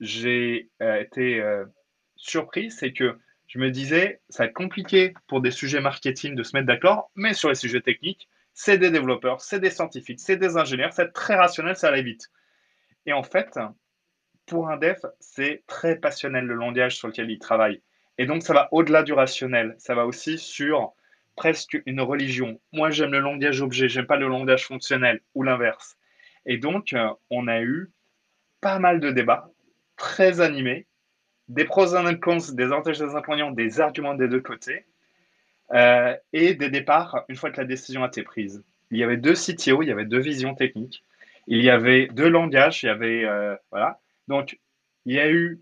[0.00, 1.64] j'ai euh, été euh,
[2.16, 6.42] surpris, c'est que je me disais, ça va être compliqué pour des sujets marketing de
[6.42, 10.36] se mettre d'accord, mais sur les sujets techniques, c'est des développeurs, c'est des scientifiques, c'est
[10.36, 12.30] des ingénieurs, c'est très rationnel, ça allait vite.
[13.06, 13.58] Et en fait,
[14.46, 17.80] pour un dev, c'est très passionnel le langage sur lequel il travaille.
[18.18, 19.74] Et donc, ça va au-delà du rationnel.
[19.78, 20.92] Ça va aussi sur
[21.36, 22.60] presque une religion.
[22.72, 25.96] Moi, j'aime le langage objet, j'aime pas le langage fonctionnel ou l'inverse.
[26.46, 27.90] Et donc, euh, on a eu
[28.60, 29.50] pas mal de débats
[29.96, 30.86] très animés,
[31.48, 34.84] des pros et cons, des avantages des inconvénients, des arguments des deux côtés,
[35.72, 38.64] euh, et des départs une fois que la décision a été prise.
[38.90, 41.04] Il y avait deux CTO, il y avait deux visions techniques,
[41.46, 43.24] il y avait deux langages, il y avait.
[43.24, 44.00] Euh, voilà.
[44.28, 44.58] Donc,
[45.04, 45.60] il y a eu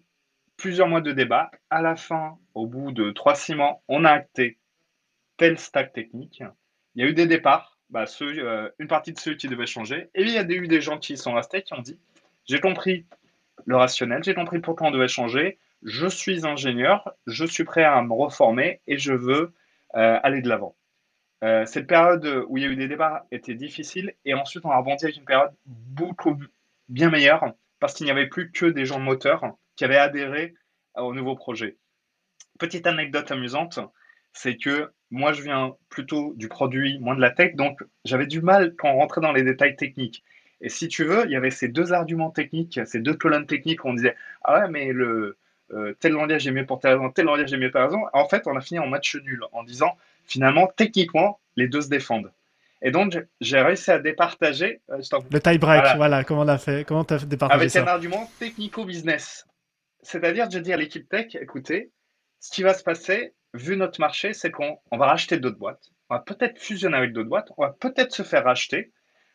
[0.56, 1.50] plusieurs mois de débat.
[1.70, 4.56] À la fin, au bout de trois, six mois, on a acté
[5.36, 6.42] tel stack technique.
[6.94, 10.08] Il y a eu des départs, bah, euh, une partie de ceux qui devaient changer.
[10.14, 12.00] Et il y a eu des gens qui sont restés qui ont dit
[12.46, 13.04] J'ai compris
[13.66, 15.58] le rationnel, j'ai compris pourquoi on devait changer.
[15.82, 19.52] Je suis ingénieur, je suis prêt à me reformer et je veux
[19.94, 20.74] euh, aller de l'avant.
[21.44, 24.70] Euh, cette période où il y a eu des débats était difficile et ensuite on
[24.70, 26.40] a rebondi avec une période beaucoup
[26.88, 29.44] bien meilleure parce qu'il n'y avait plus que des gens moteurs
[29.76, 30.54] qui avaient adhéré
[30.96, 31.76] au nouveau projet.
[32.58, 33.78] Petite anecdote amusante,
[34.32, 38.40] c'est que moi, je viens plutôt du produit, moins de la tech, donc j'avais du
[38.40, 40.24] mal quand on rentrait dans les détails techniques.
[40.60, 43.84] Et si tu veux, il y avait ces deux arguments techniques, ces deux colonnes techniques
[43.84, 45.36] où on disait Ah ouais, mais le,
[45.72, 48.00] euh, tel langage est mieux pour telle raison, tel langage est mieux pour raison.
[48.12, 51.88] En fait, on a fini en match nul en disant finalement, techniquement, les deux se
[51.88, 52.32] défendent.
[52.82, 54.80] Et donc, j'ai réussi à départager.
[54.90, 56.24] Euh, le tie break, voilà.
[56.24, 57.82] comment on a fait Comment tu as départagé Avec ça?
[57.82, 59.46] un argument technico-business.
[60.02, 61.90] C'est-à-dire, je dis à l'équipe tech écoutez,
[62.46, 65.90] ce qui va se passer, vu notre marché, c'est qu'on va racheter d'autres boîtes.
[66.08, 67.50] On va peut-être fusionner avec d'autres boîtes.
[67.56, 68.92] On va peut-être se faire racheter.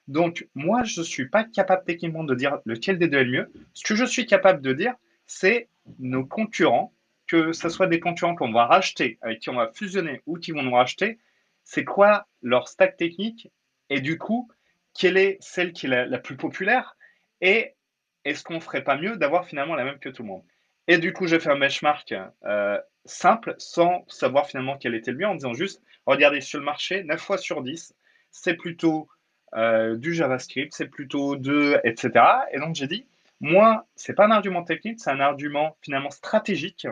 [0.08, 3.32] Donc, moi, je ne suis pas capable techniquement de dire lequel des deux est le
[3.32, 3.52] mieux.
[3.74, 4.93] Ce que je suis capable de dire,
[5.26, 5.67] c'est
[6.00, 6.93] nos concurrents,
[7.28, 10.54] que ce soit des concurrents qu'on va racheter, avec qui on va fusionner ou qui
[10.54, 11.19] vont nous racheter,
[11.65, 13.52] c'est quoi leur stack technique
[13.89, 14.50] et du coup,
[14.93, 16.95] quelle est celle qui est la, plus populaire
[17.41, 17.76] et
[18.24, 20.43] est-ce qu'on ne ferait pas mieux d'avoir finalement la même que tout le monde?
[20.88, 22.13] Et du coup, je fais un benchmark
[22.46, 26.65] euh, simple sans savoir finalement quel était le mieux en disant juste regardez sur le
[26.65, 27.94] marché 9 fois sur 10
[28.32, 29.08] c'est plutôt
[29.56, 33.08] euh, du JavaScript c'est plutôt de etc et donc j'ai dit
[33.39, 36.88] moi c'est pas un argument technique c'est un argument finalement stratégique.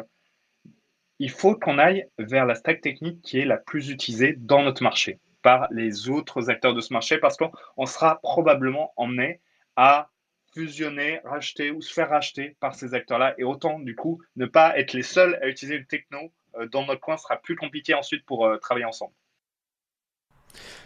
[1.21, 4.83] Il faut qu'on aille vers la stack technique qui est la plus utilisée dans notre
[4.83, 9.41] marché par les autres acteurs de ce marché parce qu'on sera probablement emmené
[9.75, 10.09] à
[10.53, 13.35] fusionner, racheter ou se faire racheter par ces acteurs-là.
[13.37, 16.85] Et autant, du coup, ne pas être les seuls à utiliser le techno euh, dans
[16.85, 19.13] notre coin sera plus compliqué ensuite pour euh, travailler ensemble.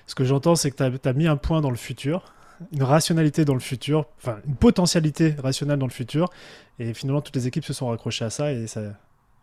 [0.08, 2.34] Ce que j'entends, c'est que tu as, mis un point dans le futur,
[2.74, 6.30] une rationalité dans le futur, enfin une potentialité rationnelle dans le futur.
[6.80, 8.82] Et finalement, toutes les équipes se sont raccrochées à ça et ça,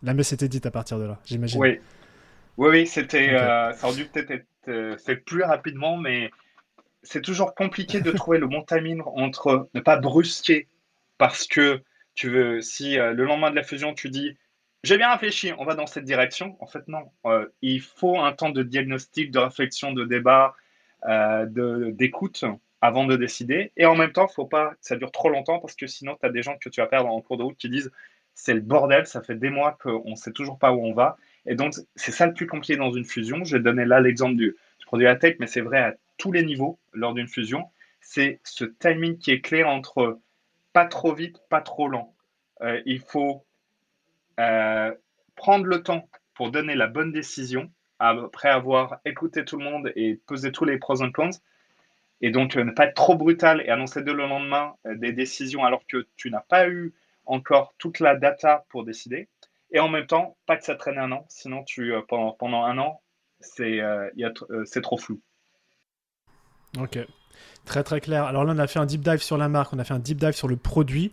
[0.02, 1.60] la messe était dite à partir de là, j'imagine.
[1.60, 1.80] Oui,
[2.58, 6.30] oui, oui c'était, euh, ça aurait dû peut-être être fait plus rapidement, mais
[7.02, 10.68] c'est toujours compliqué de trouver le bon timing entre ne pas brusquer
[11.18, 11.82] parce que
[12.14, 14.36] tu veux, si euh, le lendemain de la fusion, tu dis
[14.82, 16.56] j'ai bien réfléchi, on va dans cette direction.
[16.60, 17.10] En fait, non.
[17.26, 20.54] Euh, il faut un temps de diagnostic, de réflexion, de débat,
[21.06, 21.46] euh,
[21.92, 22.44] d'écoute
[22.80, 23.72] avant de décider.
[23.76, 25.86] Et en même temps, il ne faut pas que ça dure trop longtemps parce que
[25.86, 27.90] sinon, tu as des gens que tu vas perdre en cours de route qui disent
[28.34, 31.18] c'est le bordel, ça fait des mois qu'on ne sait toujours pas où on va.
[31.44, 33.44] Et donc, c'est ça le plus compliqué dans une fusion.
[33.44, 36.32] Je vais donner là l'exemple du, du produit à tech, mais c'est vrai à tous
[36.32, 40.20] les niveaux lors d'une fusion, c'est ce timing qui est clair entre
[40.74, 42.14] pas trop vite, pas trop lent.
[42.60, 43.44] Euh, il faut
[44.38, 44.94] euh,
[45.34, 50.20] prendre le temps pour donner la bonne décision après avoir écouté tout le monde et
[50.26, 51.30] pesé tous les pros et cons.
[52.20, 55.86] Et donc, ne pas être trop brutal et annoncer dès le lendemain des décisions alors
[55.86, 56.92] que tu n'as pas eu
[57.24, 59.28] encore toute la data pour décider.
[59.70, 62.76] Et en même temps, pas que ça traîne un an, sinon tu, pendant, pendant un
[62.78, 63.00] an,
[63.40, 63.80] c'est
[64.82, 65.20] trop flou.
[66.78, 66.98] Ok,
[67.64, 68.24] très très clair.
[68.24, 69.98] Alors là, on a fait un deep dive sur la marque, on a fait un
[69.98, 71.12] deep dive sur le produit.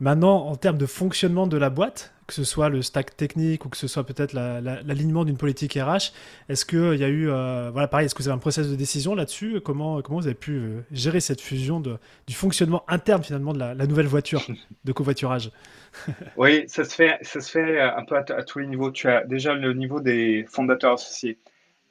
[0.00, 3.68] Maintenant, en termes de fonctionnement de la boîte, que ce soit le stack technique ou
[3.68, 6.12] que ce soit peut-être l'alignement d'une politique RH,
[6.48, 8.74] est-ce qu'il y a eu, euh, voilà, pareil, est-ce que vous avez un process de
[8.74, 9.60] décision là-dessus?
[9.60, 13.58] Comment, comment vous avez pu euh, gérer cette fusion de, du fonctionnement interne finalement de
[13.58, 14.44] la, nouvelle voiture
[14.84, 15.50] de covoiturage?
[16.36, 18.90] Oui, ça se fait, ça se fait euh, un peu à, tous les niveaux.
[18.90, 21.38] Tu as déjà le niveau des fondateurs associés.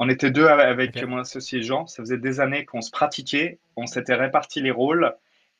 [0.03, 1.85] On était deux avec mon associé Jean.
[1.85, 5.15] Ça faisait des années qu'on se pratiquait, on s'était réparti les rôles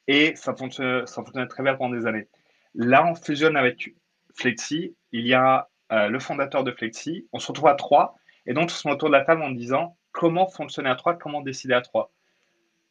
[0.08, 2.28] et ça fonctionnait, ça fonctionnait très bien pendant des années.
[2.74, 3.94] Là, on fusionne avec
[4.34, 4.96] Flexi.
[5.12, 7.28] Il y a euh, le fondateur de Flexi.
[7.34, 8.16] On se retrouve à trois
[8.48, 11.14] et donc on se met autour de la table en disant comment fonctionner à trois,
[11.14, 12.12] comment décider à trois.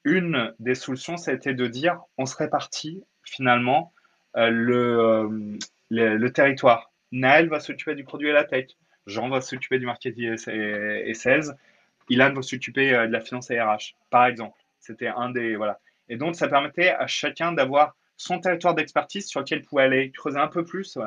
[0.05, 3.93] Une des solutions, ça a été de dire on se répartit finalement
[4.37, 5.29] euh, euh,
[5.91, 6.93] le, le, territoire.
[7.11, 8.69] Naël va s'occuper du produit et la tech.
[9.11, 11.57] Jean va s'occuper du marketing et, sales,
[12.09, 14.59] Ilan va s'occuper euh, de la finance et RH, par exemple.
[14.79, 15.57] C'était un des.
[15.57, 15.79] Voilà.
[16.09, 20.11] Et donc, ça permettait à chacun d'avoir son territoire d'expertise sur lequel il pouvait aller
[20.11, 20.99] creuser un peu plus.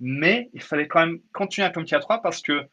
[0.00, 2.66] Mais il fallait quand même continuer à communiquer à trois parce que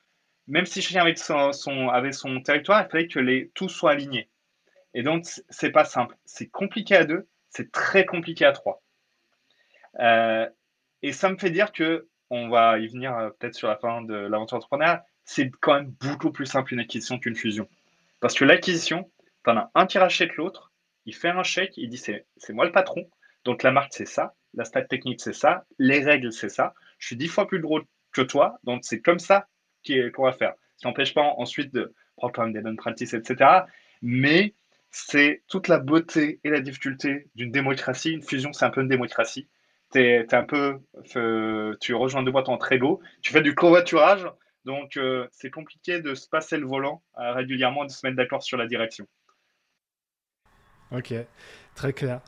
[0.48, 4.30] même si chacun avait son, avait son territoire, il fallait que les, tout soit aligné.
[4.94, 6.16] Et donc, c'est pas simple.
[6.26, 8.82] C'est compliqué à deux, c'est très compliqué à trois.
[10.00, 10.50] Euh,
[11.02, 14.02] et ça me fait dire que on va y venir euh, peut-être sur la fin
[14.02, 17.68] de l'aventure entrepreneuriale, c'est quand même beaucoup plus simple une acquisition qu'une fusion.
[18.20, 19.10] Parce que l'acquisition,
[19.44, 20.72] tu as un qui rachète l'autre,
[21.06, 23.10] il fait un chèque, il dit c'est moi le patron,
[23.44, 27.08] donc la marque c'est ça, la stack technique c'est ça, les règles c'est ça, je
[27.08, 29.48] suis dix fois plus gros que toi, donc c'est comme ça
[29.86, 30.54] qu'on va faire.
[30.76, 33.62] Ce qui n'empêche pas ensuite de prendre quand même des bonnes practices, etc.
[34.02, 34.54] Mais
[34.92, 38.12] c'est toute la beauté et la difficulté d'une démocratie.
[38.12, 39.48] Une fusion, c'est un peu une démocratie
[39.96, 40.80] es, un peu,
[41.80, 44.28] tu rejoins deux boîtes en trégo, tu fais du covoiturage,
[44.68, 48.18] donc euh, c'est compliqué de se passer le volant euh, régulièrement et de se mettre
[48.18, 49.08] d'accord sur la direction.
[50.92, 51.14] Ok,
[51.74, 52.20] très clair.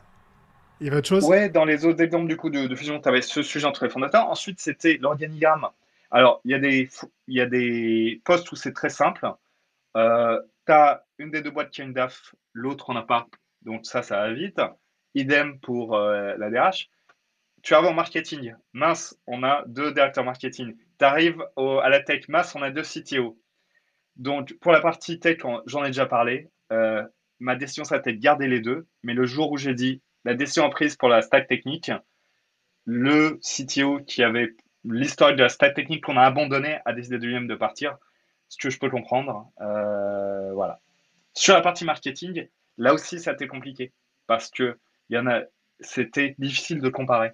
[0.80, 1.26] Il y avait autre chose?
[1.26, 3.90] Ouais, dans les autres exemples du coup de, fusion, tu avais ce sujet entre les
[3.90, 4.30] fondateurs.
[4.30, 5.68] Ensuite, c'était l'organigramme.
[6.12, 6.90] Alors, il y, a des,
[7.28, 9.30] y a des postes où c'est très simple.
[9.98, 13.28] Euh, tu as une des deux boîtes qui a une DAF, l'autre en a pas.
[13.64, 14.62] Donc ça, ça va vite.
[15.14, 16.90] Idem pour la DRH
[17.62, 20.76] tu arrives en marketing, mince, on a deux directeurs marketing.
[20.98, 23.40] Tu arrives à la tech, mince, on a deux CTO.
[24.16, 26.50] Donc, pour la partie tech, j'en ai déjà parlé.
[26.72, 27.04] Euh,
[27.40, 28.88] ma décision, ça a été de garder les deux.
[29.04, 31.92] Mais le jour où j'ai dit la décision prise pour la stack technique,
[32.86, 37.26] le CTO qui avait l'histoire de la stack technique qu'on a abandonné a décidé de
[37.26, 37.98] lui-même de partir.
[38.50, 39.50] Ce que je peux comprendre.
[39.62, 40.82] Euh, voilà.
[41.34, 43.94] Sur la partie marketing, là aussi, ça a été compliqué
[44.28, 44.78] parce que
[45.10, 45.44] y en a,
[45.80, 47.32] c'était difficile de comparer.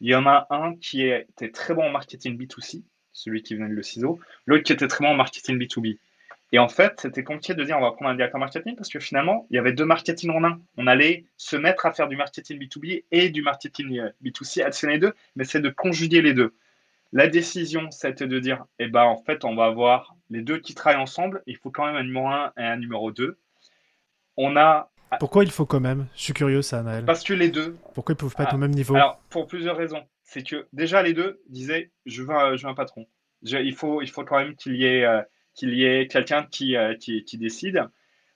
[0.00, 2.82] Il y en a un qui était très bon en marketing B2C,
[3.12, 5.98] celui qui venait de le ciseau, l'autre qui était très bon en marketing B2B.
[6.52, 9.00] Et en fait, c'était compliqué de dire on va prendre un directeur marketing parce que
[9.00, 10.60] finalement, il y avait deux marketing en un.
[10.76, 14.94] On allait se mettre à faire du marketing B2B et du marketing euh, B2C, additionner
[14.94, 16.54] les deux, mais c'est de conjuguer les deux.
[17.12, 20.74] La décision, c'était de dire, eh ben, en fait, on va avoir les deux qui
[20.74, 21.42] travaillent ensemble.
[21.46, 23.38] Il faut quand même un numéro 1 et un numéro 2.
[24.36, 24.90] On a.
[25.20, 26.06] Pourquoi il faut quand même?
[26.14, 27.04] Je suis curieux, ça, Naël.
[27.04, 27.76] Parce que les deux.
[27.94, 28.58] Pourquoi ils ne peuvent pas être au ah.
[28.58, 28.94] même niveau?
[28.96, 30.04] Alors, pour plusieurs raisons.
[30.24, 33.06] C'est que déjà, les deux disaient Je veux un, je veux un patron.
[33.42, 35.22] il, faut, il faut quand même qu'il y ait, euh,
[35.54, 37.84] qu'il y ait quelqu'un qui, euh, qui, qui, décide.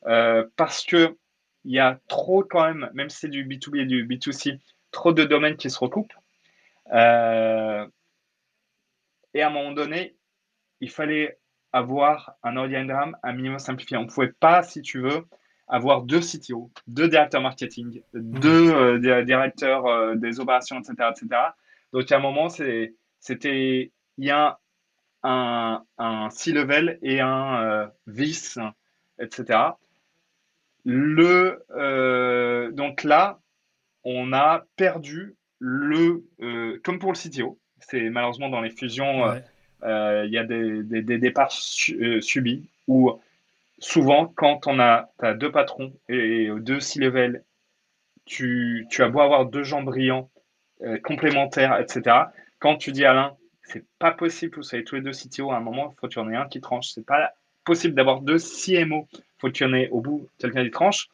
[0.07, 1.17] Euh, parce que
[1.65, 4.59] il y a trop, quand même, même si c'est du B2B et du B2C,
[4.93, 6.15] trop de domaines qui se recoupent.
[6.93, 7.87] et à
[9.35, 10.17] un moment donné,
[10.81, 11.39] il fallait
[11.73, 13.97] avoir un organigramme un minimum simplifié.
[13.97, 15.27] On ne pouvait pas, si tu veux,
[15.71, 21.41] avoir deux CTO, deux directeurs marketing, deux euh, directeurs euh, des opérations, etc., etc.
[21.93, 24.59] Donc, à un moment, c'était, il y a
[25.23, 28.59] un, un C-level et un euh, vice,
[29.21, 29.59] etc.
[30.85, 31.63] Le,
[32.73, 33.39] donc là,
[34.05, 36.25] on a perdu le,
[36.83, 39.27] comme pour le CTO, c'est malheureusement dans les fusions,
[39.85, 43.21] il y a des, des, des départs subis où
[43.81, 47.43] souvent, quand on a as deux patrons et deux C-level,
[48.25, 50.31] tu, tu as beau avoir deux gens brillants,
[50.83, 52.17] euh, complémentaires, etc.
[52.61, 55.51] Quand tu dis à l'un, c'est pas possible que vous soyez tous les deux CTO
[55.51, 56.91] à un moment, il faut qu'il y en ait un qui tranche.
[56.95, 57.33] C'est pas
[57.65, 61.09] possible d'avoir deux CMO, il faut qu'il y en ait au bout quelqu'un qui tranche.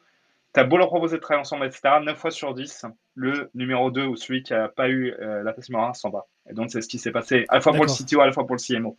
[0.53, 1.81] Tu as beau leur proposer de travailler ensemble, etc.
[2.03, 5.53] 9 fois sur 10, le numéro 2 ou celui qui n'a pas eu euh, la
[5.53, 6.27] place numéro 1 s'en va.
[6.49, 8.31] Et donc, c'est ce qui s'est passé à la fois pour le CTO, à la
[8.31, 8.97] fois pour le CMO.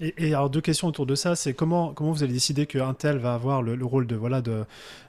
[0.00, 3.18] Et, alors deux questions autour de ça, c'est comment comment vous allez décider qu'un tel
[3.18, 4.64] va avoir le, rôle de voilà de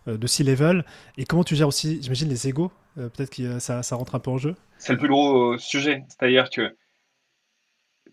[0.07, 0.85] euh, de C-level
[1.17, 4.19] et comment tu gères aussi, j'imagine les égos, euh, peut-être que ça, ça rentre un
[4.19, 4.55] peu en jeu.
[4.77, 6.75] C'est le plus gros sujet, c'est-à-dire que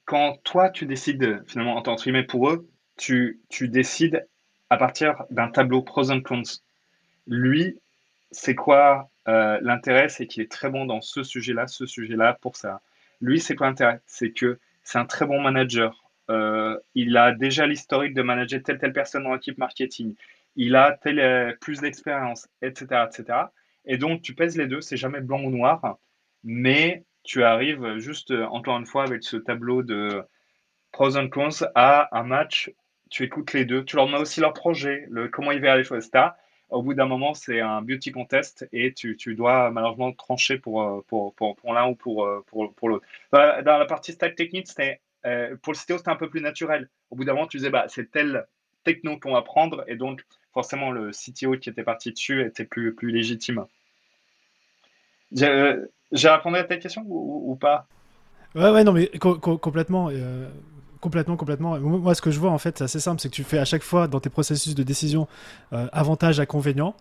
[0.05, 4.27] quand toi tu décides finalement en tant que pour eux, tu tu décides
[4.71, 6.43] à partir d'un tableau pros and cons.
[7.27, 7.79] Lui,
[8.31, 10.09] c'est quoi euh, l'intérêt?
[10.09, 12.81] C'est qu'il est très bon dans ce sujet-là, ce sujet-là, pour ça.
[13.21, 14.01] Lui, c'est quoi l'intérêt?
[14.07, 16.08] C'est que c'est un très bon manager.
[16.31, 20.15] Euh, il a déjà l'historique de manager telle telle personne dans l'équipe marketing.
[20.57, 23.39] Il a tel, euh, plus d'expérience, etc., etc.
[23.85, 24.81] Et donc, tu pèses les deux.
[24.81, 25.99] C'est jamais blanc ou noir,
[26.45, 30.23] mais tu arrives juste, encore une fois, avec ce tableau de
[30.93, 32.71] pros and cons à un match.
[33.11, 33.85] Tu écoutes les deux.
[33.85, 36.31] Tu leur mets aussi leur projet, le, comment ils verront les choses, etc
[36.71, 40.83] au bout d'un moment, c'est un beauty contest et tu, tu, dois malheureusement trancher pour,
[40.83, 43.07] euh, pour, pour, l'un ou pour, euh, pour, pour l'autre.
[43.33, 46.89] Dans, la partie stack technique, c'était, euh, pour le CTO, c'était un peu plus naturel.
[47.11, 48.47] Au bout d'un moment, tu disais, bah, c'est tel
[48.85, 52.95] techno qu'on va prendre et donc forcément le CTO qui était parti dessus était plus,
[52.95, 53.67] plus légitime.
[55.33, 57.87] J'ai répondu à ta question ou, pas?
[58.55, 60.11] Ouais, ouais, non, mais complètement.
[61.01, 61.79] Complètement, complètement.
[61.79, 63.65] Moi, ce que je vois, en fait, c'est assez simple, c'est que tu fais à
[63.65, 65.29] chaque fois dans tes processus de décision
[65.73, 66.97] euh, avantage, inconvénient.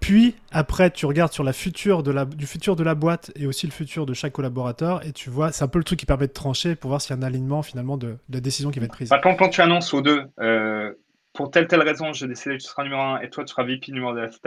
[0.00, 3.46] Puis après, tu regardes sur la future de la, du futur de la boîte et
[3.46, 6.06] aussi le futur de chaque collaborateur et tu vois, c'est un peu le truc qui
[6.06, 8.78] permet de trancher pour voir s'il y a un alignement finalement de, la décision qui
[8.78, 9.08] va être prise.
[9.08, 10.92] Par contre, quand tu annonces aux deux, euh,
[11.32, 13.64] pour telle telle raison, j'ai décidé que tu seras numéro 1 et toi tu seras
[13.64, 14.40] VP numéro 2, etc.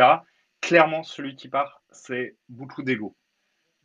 [0.62, 3.16] Clairement, celui qui part, c'est beaucoup d'ego.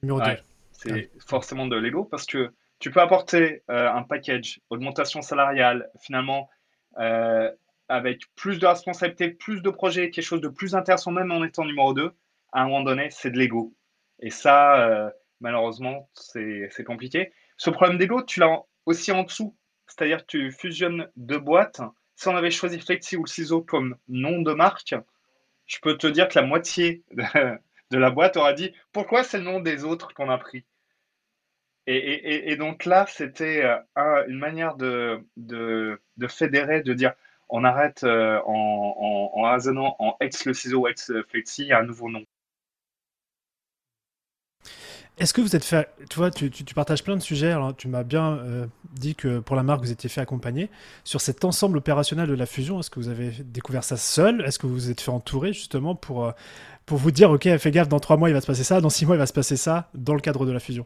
[0.02, 0.26] Numéro 2.
[0.72, 6.50] c'est forcément de l'ego parce que tu peux apporter euh, un package, augmentation salariale, finalement,
[6.98, 7.50] euh,
[7.88, 11.64] avec plus de responsabilités, plus de projets, quelque chose de plus intéressant, même en étant
[11.64, 12.12] numéro 2,
[12.52, 13.74] à un moment donné, c'est de l'ego.
[14.20, 15.10] Et ça, euh,
[15.40, 17.32] malheureusement, c'est compliqué.
[17.56, 19.56] Ce problème d'ego, tu l'as aussi en dessous.
[19.86, 21.82] C'est-à-dire tu fusionnes deux boîtes.
[22.16, 24.94] Si on avait choisi Flexi ou le ciseau comme nom de marque,
[25.66, 27.02] je peux te dire que la moitié
[27.90, 30.64] de la boîte aura dit pourquoi c'est le nom des autres qu'on a pris?
[31.86, 35.20] Et, donc là, c'était euh, une manière de,
[36.28, 37.12] fédérer, de dire
[37.48, 42.24] on arrête euh, en, en, en en ex le ciseau, ex flexi, un nouveau nom.
[45.16, 47.52] Est-ce que vous êtes fait, tu vois, tu, tu, partages plein de sujets.
[47.52, 50.70] Alors, tu m'as bien euh, dit que pour la marque, vous étiez fait accompagner
[51.04, 52.80] sur cet ensemble opérationnel de la fusion.
[52.80, 54.40] Est-ce que vous avez découvert ça seul?
[54.40, 56.32] Est-ce que vous vous êtes fait entourer justement pour,
[56.84, 58.90] pour vous dire, ok, fais gaffe, dans trois mois il va se passer ça, dans
[58.90, 60.84] six mois il va se passer ça, dans le cadre de la fusion?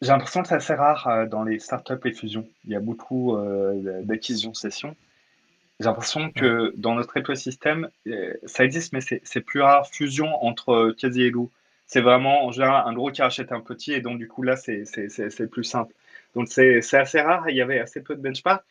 [0.00, 2.46] J'ai l'impression que c'est assez rare euh, dans les startups et fusions.
[2.64, 4.96] Il y a beaucoup euh, d'acquisitions sessions.
[5.80, 10.94] J'ai l'impression que dans notre écosystème, euh, ça existe, mais c'est plus rare fusion entre
[10.98, 11.50] quasi égaux.
[11.86, 14.56] C'est vraiment en général un gros qui rachète un petit, et donc du coup là,
[14.56, 15.94] c'est plus simple.
[16.34, 18.64] Donc c'est assez rare, il y avait assez peu de benchmark.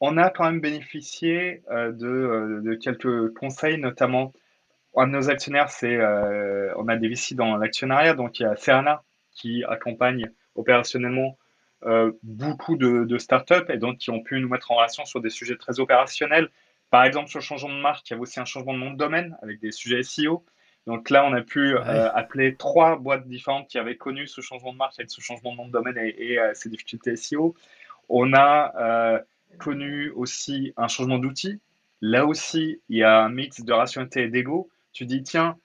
[0.00, 4.32] On a quand même bénéficié de, de, quelques conseils, notamment
[4.96, 5.98] un de nos actionnaires, c'est
[6.76, 11.38] on a des VC dans l'actionnariat, donc il y a Serana qui accompagne opérationnellement
[11.86, 15.20] euh, beaucoup de, de, startups et donc qui ont pu nous mettre en relation sur
[15.20, 16.48] des sujets très opérationnels.
[16.90, 18.90] Par exemple, sur le changement de marque, il y avait aussi un changement de nom
[18.90, 20.44] de domaine avec des sujets SEO.
[20.86, 24.72] Donc là, on a pu euh, appeler trois boîtes différentes qui avaient connu ce changement
[24.72, 27.54] de marque avec ce changement de nom de domaine et, euh, ces difficultés SEO.
[28.08, 29.22] On a
[29.58, 31.60] connu aussi un changement d'outil.
[32.00, 34.68] Là aussi, il y a un mix de rationalité et d'ego.
[34.92, 35.56] Tu dis, tiens,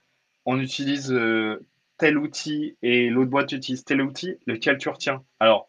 [0.46, 1.14] on utilise
[1.98, 5.24] tel outil et l'autre boîte utilise tel outil, lequel tu retiens?
[5.40, 5.69] Alors,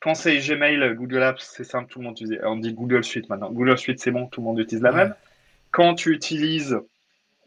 [0.00, 2.40] quand c'est Gmail, Google Apps, c'est simple, tout le monde utilise.
[2.42, 3.50] On dit Google Suite maintenant.
[3.50, 5.14] Google Suite, c'est bon, tout le monde utilise la même.
[5.70, 6.78] Quand tu utilises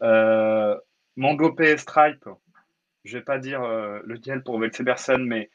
[0.02, 0.76] euh,
[1.16, 2.28] MongoPay Stripe,
[3.04, 5.50] je vais pas dire euh, lequel pour vexer personne, mais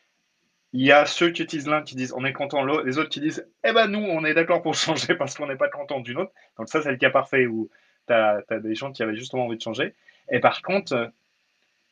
[0.74, 3.22] il y a ceux qui utilisent l'un qui disent on est content, les autres qui
[3.22, 6.18] disent eh ben nous on est d'accord pour changer parce qu'on n'est pas content d'une
[6.18, 6.32] autre.
[6.58, 7.70] Donc ça c'est le cas parfait où
[8.08, 9.96] tu as, as, des gens qui avaient justement envie de changer.
[10.30, 11.12] Et par contre,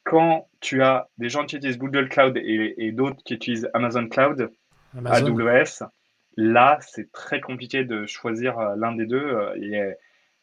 [0.03, 4.51] quand tu as des gens qui utilisent Google Cloud et, d'autres qui utilisent Amazon Cloud,
[5.05, 5.83] AWS,
[6.37, 9.17] là, c'est très compliqué de choisir euh, l'un des deux.
[9.17, 9.95] Euh, et,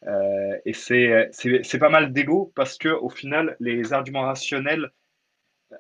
[0.07, 4.91] euh, et c'est pas mal d'ego parce que au final, les arguments rationnels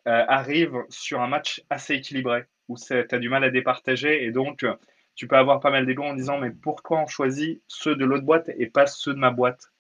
[0.07, 4.66] arrivent sur un match assez équilibré où tu as du mal à départager et donc
[5.14, 8.25] tu peux avoir pas mal d'ego en disant mais pourquoi on choisit ceux de l'autre
[8.25, 9.70] boîte et pas ceux de ma boîte?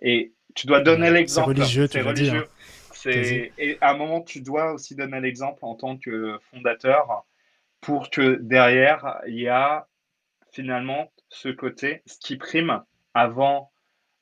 [0.00, 1.54] Et tu dois donner l'exemple.
[1.54, 2.48] C'est religieux, tu religieux.
[3.04, 3.50] Dire.
[3.58, 7.24] Et à un moment, tu dois aussi donner l'exemple en tant que fondateur
[7.82, 9.86] pour que derrière, il y a
[10.52, 13.70] finalement ce côté, ce qui prime avant,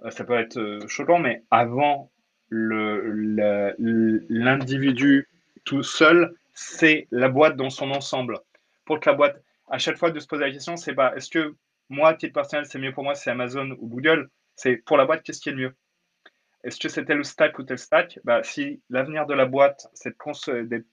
[0.03, 2.11] euh, ça peut être euh, choquant, mais avant
[2.51, 5.29] l'individu
[5.65, 8.41] tout seul, c'est la boîte dans son ensemble.
[8.85, 11.31] Pour que la boîte, à chaque fois de se poser la question, c'est pas est-ce
[11.31, 11.55] que
[11.91, 14.31] moi, titre personnel, c'est mieux pour moi, c'est Amazon ou Google?
[14.57, 15.77] C'est pour la boîte, qu'est-ce qui est le mieux?
[16.63, 18.19] Est-ce que c'est tel stack ou tel stack?
[18.25, 20.15] Bah, Si l'avenir de la boîte, c'est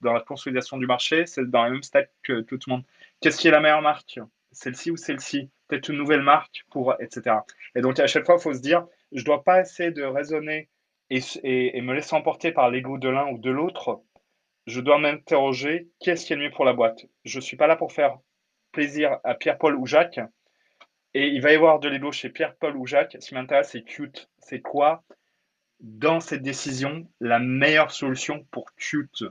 [0.00, 2.84] dans la consolidation du marché, c'est dans le même stack que tout le monde.
[3.20, 4.18] Qu'est-ce qui est la meilleure marque?
[4.52, 5.50] Celle-ci ou celle-ci?
[5.68, 7.36] Peut-être une nouvelle marque, pour, etc.
[7.74, 10.02] Et donc, à chaque fois, il faut se dire, je ne dois pas essayer de
[10.02, 10.70] raisonner
[11.10, 14.00] et, et me laisser emporter par l'ego de l'un ou de l'autre.
[14.66, 17.04] Je dois m'interroger, qu'est-ce qui est le mieux pour la boîte?
[17.24, 18.18] Je ne suis pas là pour faire
[18.72, 20.20] plaisir à Pierre-Paul ou Jacques.
[21.14, 23.16] Et il va y avoir de l'ego chez Pierre-Paul ou Jacques.
[23.20, 24.30] Ce qui m'intéresse, c'est cute.
[24.38, 25.04] C'est quoi,
[25.80, 29.24] dans cette décision, la meilleure solution pour cute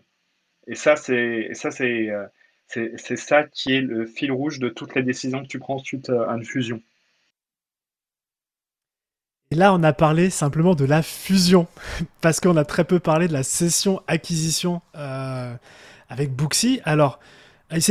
[0.68, 2.28] Et ça, c'est ça, c'est euh,
[2.68, 6.10] c'est ça qui est le fil rouge de toutes les décisions que tu prends suite
[6.10, 6.82] à une fusion.
[9.52, 11.68] Et là, on a parlé simplement de la fusion,
[12.22, 15.54] parce qu'on a très peu parlé de la session acquisition euh,
[16.10, 16.82] avec Booksy.
[16.84, 17.20] Alors,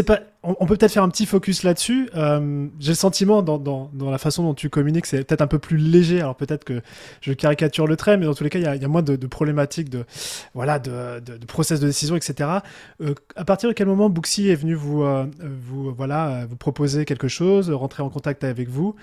[0.06, 2.08] pas, on, peut peut-être faire un petit focus là-dessus.
[2.14, 5.46] Euh, j'ai le sentiment dans, dans, dans, la façon dont tu communiques, c'est peut-être un
[5.46, 6.20] peu plus léger.
[6.20, 6.80] Alors peut-être que
[7.20, 9.02] je caricature le trait, mais dans tous les cas, il y a, y a, moins
[9.02, 10.04] de, de, problématiques de
[10.54, 12.50] voilà de, de, de, process de décision, etc.
[13.00, 17.04] Euh, à partir de quel moment Booksy est venu vous euh, vous voilà vous proposer
[17.04, 18.96] quelque chose, rentrer en contact avec vous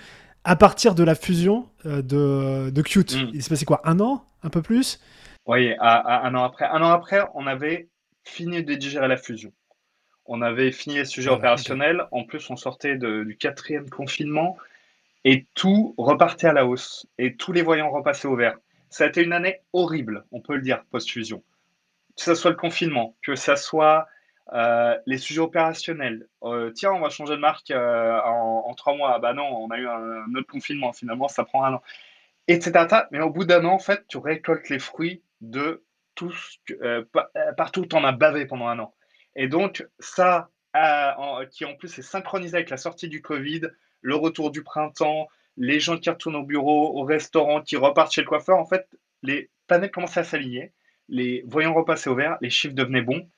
[0.44, 3.30] à partir de la fusion euh, de, de Qt mm.
[3.32, 5.00] Il s'est passé quoi Un an Un peu plus?
[5.46, 6.66] Oui, à, à, un an après.
[6.66, 7.88] Un an après, on avait
[8.24, 9.52] fini de digérer la fusion.
[10.26, 12.06] On avait fini les sujets opérationnels.
[12.10, 14.56] En plus, on sortait du quatrième confinement
[15.24, 17.06] et tout repartait à la hausse.
[17.18, 18.56] Et tous les voyants repassaient au vert.
[18.90, 21.42] Ça a été une année horrible, on peut le dire, post-fusion.
[22.16, 24.06] Que ce soit le confinement, que ce soit
[24.52, 26.28] euh, les sujets opérationnels.
[26.42, 29.18] Euh, tiens, on va changer de marque euh, en, trois mois.
[29.18, 30.92] bah non, on a eu un, autre confinement.
[30.92, 31.82] Finalement, ça prend un an.
[32.46, 32.72] Etc.
[33.10, 35.82] Mais au bout d'un an, en fait, tu récoltes les fruits de
[36.14, 37.08] tout ce que,
[37.56, 38.94] partout où tu en as bavé pendant un an.
[39.36, 43.62] Et donc, ça, euh, qui en plus est synchronisé avec la sortie du Covid,
[44.00, 48.22] le retour du printemps, les gens qui retournent au bureau, au restaurant, qui repartent chez
[48.22, 48.86] le coiffeur, en fait,
[49.22, 50.72] les planètes commençaient à s'aligner,
[51.08, 53.28] les voyants repasser au vert, les chiffres devenaient bons,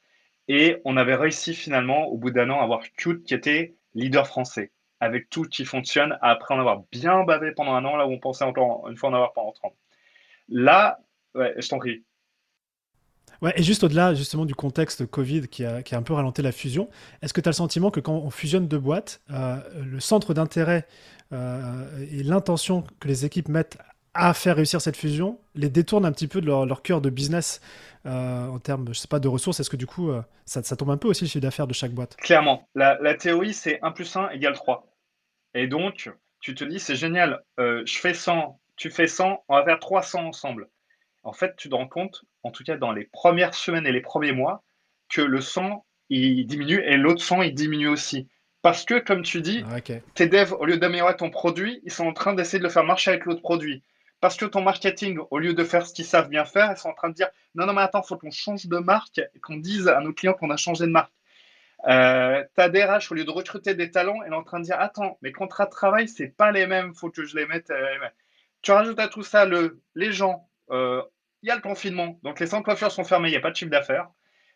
[0.49, 4.27] et on avait réussi finalement, au bout d'un an, à avoir Qt qui était leader
[4.27, 8.13] français, avec tout qui fonctionne, après en avoir bien bavé pendant un an, là où
[8.13, 9.75] on pensait encore une fois en avoir pendant 30.
[10.49, 11.01] Là,
[11.35, 12.05] ouais, je t'en prie.
[13.55, 16.53] Et juste au-delà justement du contexte Covid qui a, qui a un peu ralenti la
[16.53, 16.89] fusion,
[17.23, 20.35] est-ce que tu as le sentiment que quand on fusionne deux boîtes, euh, le centre
[20.35, 20.87] d'intérêt
[21.33, 23.79] euh, et l'intention que les équipes mettent
[24.15, 27.61] à faire réussir cette fusion les détourne un petit peu de leur, cœur de business
[28.07, 29.61] euh, en termes, je sais pas, de ressources?
[29.61, 30.11] Est-ce que du coup,
[30.47, 32.17] ça, ça, tombe un peu aussi le chiffre d'affaires de chaque boîte?
[32.17, 32.67] Clairement.
[32.75, 34.87] La, la théorie, c'est 1 plus 1 égale 3.
[35.53, 36.11] Et donc,
[36.41, 40.27] tu te dis, c'est génial, je fais 100, tu fais 100, on va faire 300
[40.29, 40.69] ensemble
[41.27, 44.01] en fait, tu te rends compte, en tout cas dans les premières semaines et les
[44.01, 44.63] premiers mois,
[45.09, 48.29] que le sang, il diminue et l'autre sang, il diminue aussi.
[48.63, 49.81] Parce que, comme tu dis, ah,
[50.15, 52.85] tes devs, au lieu d'améliorer ton produit, ils sont en train d'essayer de le faire
[52.85, 53.83] marcher avec l'autre produit.
[54.21, 56.89] Parce que ton marketing, au lieu de faire ce qu'ils savent bien faire, ils sont
[56.89, 59.41] en train de dire non, non, mais attends, il faut qu'on change de marque et
[59.41, 61.13] qu'on dise à nos clients qu'on a changé de marque.
[61.89, 64.81] Euh, ta DRH, au lieu de recruter des talents, elle est en train de dire
[64.81, 67.71] attends, mes contrats de travail, c'est pas les mêmes, faut que je les mette.
[67.71, 67.99] Euh,
[68.63, 70.49] tu rajoutes à tout ça le, les gens.
[70.71, 71.03] Euh,
[71.43, 73.51] il y a le confinement, donc les centres coiffures sont fermés, il n'y a pas
[73.51, 74.09] de chiffre d'affaires.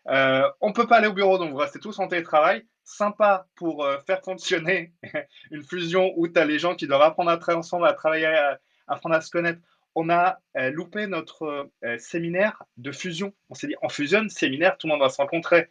[0.07, 2.65] Euh, on ne peut pas aller au bureau, donc vous restez tous en télétravail.
[2.83, 4.93] Sympa pour euh, faire fonctionner
[5.51, 8.25] une fusion où tu as les gens qui doivent apprendre à travailler ensemble, à travailler,
[8.25, 9.59] à, apprendre à se connaître.
[9.93, 13.33] On a euh, loupé notre séminaire de fusion.
[13.49, 15.69] On s'est dit, en fusion, séminaire, tout le monde va se rencontrer.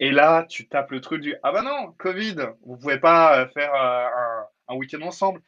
[0.00, 3.46] Et là, tu tapes le truc du Ah ben non, Covid, vous ne pouvez pas
[3.48, 5.40] faire un, week-end ensemble.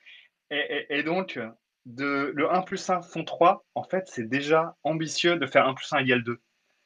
[0.51, 1.39] Et donc,
[1.87, 5.75] de le 1 plus 1 font 3, en fait, c'est déjà ambitieux de faire 1
[5.75, 6.41] plus 1 égale 2.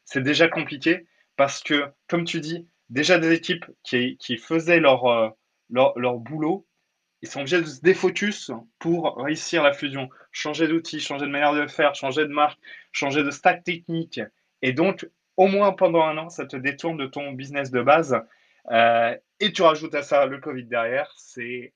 [0.04, 5.28] C'est déjà compliqué parce que, comme tu dis, déjà des équipes qui, faisaient leur, euh,
[5.70, 6.66] leur, leur, boulot,
[7.22, 11.54] ils sont obligés de se défocus pour réussir la fusion, changer d'outil, changer de manière
[11.54, 12.58] de faire, changer de marque,
[12.92, 14.20] changer de stack technique.
[14.62, 18.16] Et donc, au moins pendant un an, ça te détourne de ton business de base.
[18.70, 21.72] Euh, et tu rajoutes à ça le Covid derrière, c'est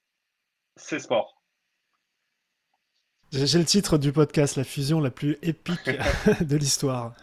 [0.77, 1.40] sport.
[3.33, 5.89] J'ai le titre du podcast, la fusion la plus épique
[6.41, 7.15] de l'histoire.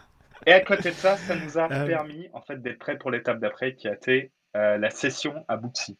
[0.46, 3.10] Et à côté de ça, ça nous a euh, permis en fait d'être prêts pour
[3.10, 5.98] l'étape d'après, qui a été euh, la session à Bootsy.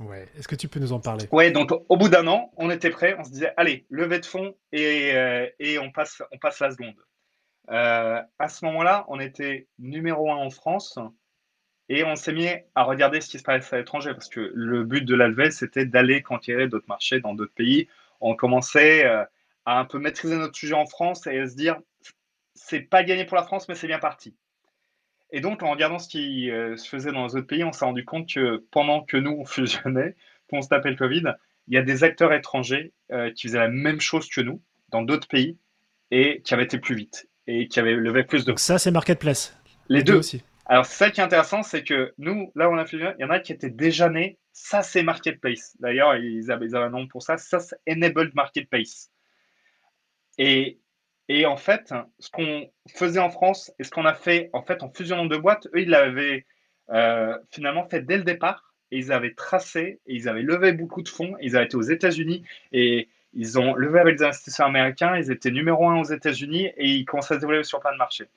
[0.00, 0.28] Ouais.
[0.38, 1.26] Est-ce que tu peux nous en parler?
[1.32, 1.50] Ouais.
[1.50, 3.16] Donc au bout d'un an, on était prêts.
[3.18, 6.70] On se disait, allez, levée de fonds et, euh, et on passe, on passe la
[6.70, 6.96] seconde.
[7.68, 10.98] à ce moment-là, on était numéro un en France.
[11.88, 14.84] Et on s'est mis à regarder ce qui se passe à l'étranger parce que le
[14.84, 17.88] but de la levée, c'était d'aller conquérir d'autres marchés dans d'autres pays
[18.20, 19.24] on commençait euh,
[19.64, 21.76] à un peu maîtriser notre sujet en France et à se dire
[22.54, 24.34] c'est pas gagné pour la France, mais c'est bien parti.
[25.30, 27.84] Et donc, en regardant ce qui euh, se faisait dans les autres pays, on s'est
[27.84, 30.16] rendu compte que pendant que nous, on fusionnait,
[30.48, 31.24] qu'on se tapait le Covid,
[31.68, 35.02] il y a des acteurs étrangers euh, qui faisaient la même chose que nous dans
[35.02, 35.58] d'autres pays
[36.10, 38.54] et qui avaient été plus vite et qui avaient levé plus de.
[38.56, 39.56] Ça, c'est marketplace.
[39.88, 40.16] Les, deux.
[40.16, 40.42] aussi.
[40.66, 43.30] Alors, ça qui est intéressant, c'est que nous, là, on a fait, il y en
[43.30, 44.38] a qui étaient déjà nés.
[44.58, 45.76] Ça, c'est marketplace.
[45.80, 47.36] D'ailleurs, ils avaient, un nom pour ça.
[47.36, 49.10] Ça, c'est enabled marketplace.
[50.38, 50.78] Et,
[51.44, 54.90] en fait, ce qu'on faisait en France et ce qu'on a fait en fait en
[54.90, 56.46] fusionnant deux boîtes, eux, ils l'avaient
[56.88, 58.74] euh, finalement fait dès le départ.
[58.90, 61.36] Et ils avaient tracé, et ils avaient levé beaucoup de fonds.
[61.42, 62.42] Ils avaient été aux États-Unis
[62.72, 65.16] et ils ont levé avec des investisseurs américains.
[65.16, 67.98] Ils étaient numéro un aux États-Unis et ils commençaient à se développer sur plein de
[67.98, 68.28] marchés.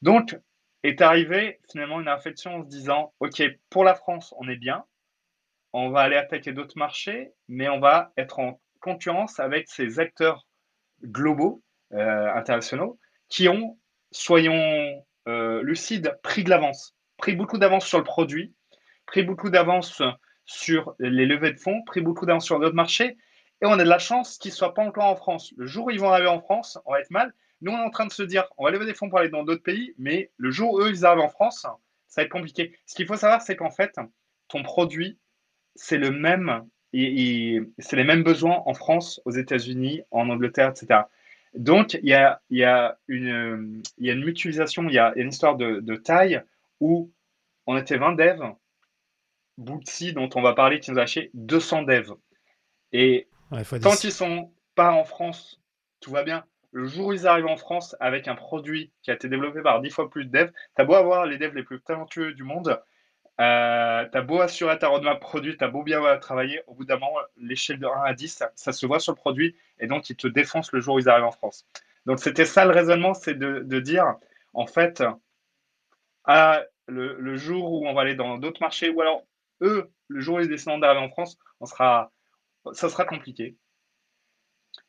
[0.00, 0.34] Donc,
[0.82, 4.84] est arrivé finalement une réflexion en se disant OK, pour la France, on est bien.
[5.72, 10.46] On va aller attaquer d'autres marchés, mais on va être en concurrence avec ces acteurs
[11.02, 11.62] globaux,
[11.92, 12.98] euh, internationaux,
[13.28, 13.78] qui ont,
[14.10, 18.54] soyons euh, lucides, pris de l'avance pris beaucoup d'avance sur le produit,
[19.06, 20.02] pris beaucoup d'avance
[20.46, 23.18] sur les levées de fonds, pris beaucoup d'avance sur d'autres marchés.
[23.60, 25.52] Et on a de la chance qu'ils ne soient pas encore en France.
[25.58, 27.34] Le jour où ils vont arriver en France, on va être mal.
[27.60, 29.28] Nous, on est en train de se dire, on va lever des fonds pour aller
[29.28, 31.66] dans d'autres pays, mais le jour où eux, ils arrivent en France,
[32.06, 32.78] ça va être compliqué.
[32.86, 33.96] Ce qu'il faut savoir, c'est qu'en fait,
[34.46, 35.18] ton produit,
[35.78, 41.02] c'est le même, c'est les mêmes besoins en France, aux États-Unis, en Angleterre, etc.
[41.54, 45.28] Donc, il y a, y, a une, y a une mutualisation, il y a une
[45.28, 46.42] histoire de, de taille
[46.80, 47.10] où
[47.66, 48.54] on était 20 devs,
[49.56, 52.14] Bootsy, dont on va parler, qui nous a acheté 200 devs.
[52.92, 53.28] Et
[53.80, 55.60] tant qu'ils sont pas en France,
[56.00, 56.44] tout va bien.
[56.70, 59.80] Le jour où ils arrivent en France avec un produit qui a été développé par
[59.80, 62.42] 10 fois plus de devs, tu as beau avoir les devs les plus talentueux du
[62.42, 62.80] monde,
[63.40, 66.84] euh, tu as beau assurer ta roadmap produit, tu as beau bien travailler, au bout
[66.84, 70.10] d'un moment, l'échelle de 1 à 10, ça, se voit sur le produit et donc
[70.10, 71.64] ils te défoncent le jour où ils arrivent en France.
[72.06, 74.16] Donc c'était ça le raisonnement, c'est de, dire,
[74.54, 75.04] en fait,
[76.26, 79.22] le, jour où on va aller dans d'autres marchés, ou alors
[79.60, 82.10] eux, le jour où ils décident d'arriver en France, on sera,
[82.72, 83.56] ça sera compliqué.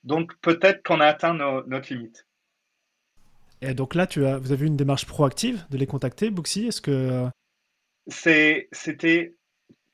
[0.04, 2.26] Donc peut-être qu'on a atteint notre limite.
[3.62, 6.68] Et donc là, tu as, vous avez une démarche proactive de les contacter, Booksy?
[6.68, 7.28] Est-ce que
[8.10, 9.36] c'était,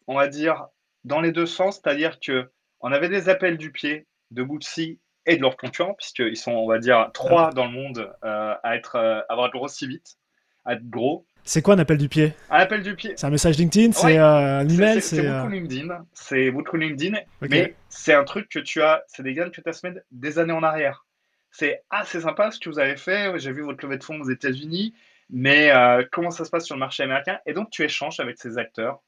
[0.08, 0.68] on va dire,
[1.04, 2.50] dans les deux sens, c'est-à-dire que
[2.82, 6.68] on avait des appels du pied de Booksy et de leurs concurrents, puisqu'ils sont, on
[6.68, 10.18] va dire, trois dans le monde euh, à être, euh, avoir grossi vite,
[10.66, 11.26] à être gros.
[11.44, 12.34] C'est quoi un appel du pied?
[12.50, 13.14] Un appel du pied.
[13.16, 17.20] C'est un message LinkedIn, c'est euh, un email, c'est beaucoup euh, LinkedIn, c'est beaucoup LinkedIn,
[17.42, 20.40] mais c'est un truc que tu as, c'est des gains que tu as se des
[20.40, 21.06] années en arrière.
[21.52, 24.20] C'est ah c'est sympa ce que vous avez fait, j'ai vu votre levée de fonds
[24.20, 24.96] aux États-Unis,
[25.30, 27.40] mais euh, comment ça se passe sur le marché américain?
[27.46, 29.02] Et donc tu échanges avec ces acteurs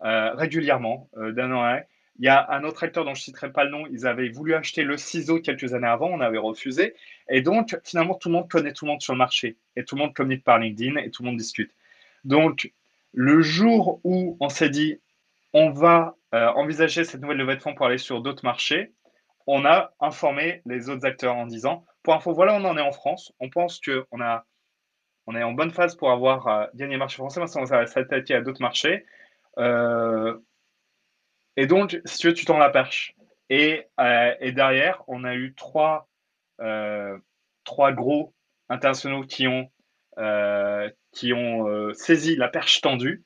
[0.00, 1.82] régulièrement d'un an à
[2.18, 4.28] Il y a un autre acteur dont je ne citerai pas le nom, ils avaient
[4.28, 6.94] voulu acheter le ciseau quelques années avant, on avait refusé.
[7.28, 9.56] Et donc, finalement, tout le monde connaît tout le monde sur le marché.
[9.76, 11.72] Et tout le monde communique par LinkedIn et tout le monde discute.
[12.24, 12.72] Donc,
[13.12, 15.00] le jour où on s'est dit,
[15.52, 18.92] on va euh, envisager cette nouvelle levée de fonds pour aller sur d'autres marchés,
[19.46, 22.92] on a informé les autres acteurs en disant, pour info, voilà, on en est en
[22.92, 23.32] France.
[23.40, 24.44] On pense qu'on a,
[25.26, 27.40] on est en bonne phase pour avoir euh, gagné le marché français.
[27.40, 29.04] Maintenant, on va s'attaquer à d'autres marchés.
[29.58, 30.38] Euh,
[31.56, 33.14] et donc, si tu veux, tu tends la perche.
[33.50, 33.86] Et,
[34.40, 36.08] et derrière, on a eu trois,
[37.64, 38.32] trois gros
[38.70, 39.70] internationaux qui ont,
[41.12, 43.22] qui ont euh, saisi la perche tendue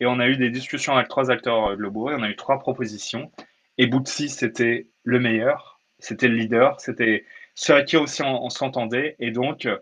[0.00, 2.36] et on a eu des discussions avec trois acteurs euh, globaux et on a eu
[2.36, 3.32] trois propositions.
[3.78, 7.24] Et Bootsy, c'était le meilleur, c'était le leader, c'était
[7.54, 9.16] celui avec qui aussi on, s'entendait.
[9.18, 9.78] Et donc, euh,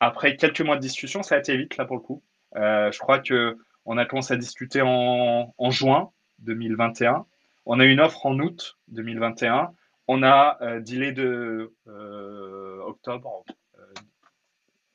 [0.00, 2.22] après quelques mois de discussion, ça a été vite là pour le coup.
[2.54, 7.24] je crois que on a commencé à discuter en, en, juin 2021.
[7.64, 9.72] On a eu une offre en août 2021.
[10.08, 11.74] On a euh, dealé de
[12.84, 13.44] octobre,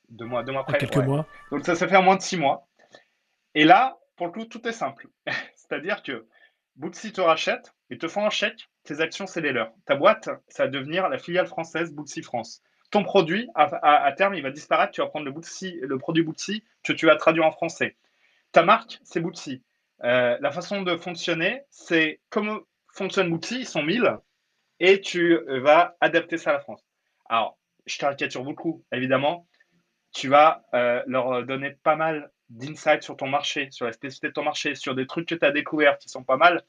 [0.09, 0.77] deux mois, deux mois après.
[0.77, 1.25] Quelques mois.
[1.51, 2.67] Donc ça, ça fait moins de six mois.
[3.55, 5.07] Et là, pour le coup, tout est simple.
[5.55, 6.27] C'est-à-dire que
[6.75, 9.73] Bootsy te rachète et te font un chèque, tes actions, c'est les leurs.
[9.85, 12.61] Ta boîte, ça va devenir la filiale française Bootsy France.
[12.93, 14.91] Ton produit, à, terme, il va disparaître.
[14.91, 17.95] Tu vas prendre le, Bootsy, le produit Bootsy que tu vas traduire en français.
[18.51, 19.63] Ta marque, c'est Bootsy.
[20.03, 22.61] Euh, la façon de fonctionner, c'est comme
[22.93, 24.17] fonctionne Bootsy, ils sont 1000,
[24.79, 26.85] et tu vas adapter ça à la France.
[27.27, 29.47] Alors, je caricature beaucoup, évidemment
[30.13, 34.33] tu vas euh, leur donner pas mal d'insights sur ton marché, sur la spécificité de
[34.33, 36.63] ton marché, sur des trucs que tu as découverts qui sont pas mal.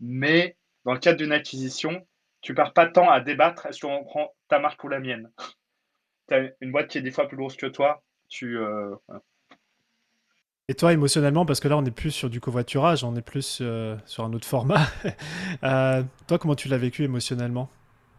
[0.00, 2.06] Mais dans le cadre d'une acquisition,
[2.40, 5.30] tu perds pas temps à débattre est-ce qu'on prend ta marque ou la mienne?
[6.28, 8.02] Tu as une boîte qui est des fois plus grosse que toi.
[8.28, 8.94] Tu, euh,
[10.68, 13.58] Et toi, émotionnellement, parce que là, on n'est plus sur du covoiturage, on est plus
[13.60, 14.86] euh, sur un autre format.
[16.26, 17.68] toi, comment tu l'as vécu émotionnellement?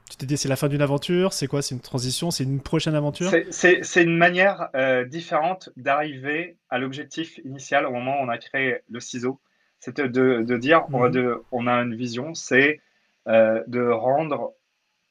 [0.10, 1.64] Tu t'es dit c'est la fin d'une aventure, c'est quoi?
[1.64, 3.32] C'est une transition, c'est une prochaine aventure?
[3.50, 8.82] C'est une manière euh, différente d'arriver à l'objectif initial au moment où on a créé
[8.90, 9.40] le ciseau.
[9.80, 11.12] C'était de, de, dire on, mhm.
[11.12, 12.82] de, on, a une vision, c'est
[13.26, 14.54] de rendre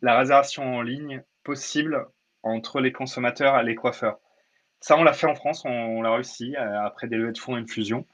[0.00, 2.06] la réservation en ligne possible
[2.44, 4.18] entre les consommateurs et les coiffeurs.
[4.80, 7.60] Ça, on l'a fait en France, on, l'a réussi après des levées de fonds et
[7.60, 8.06] une fusion.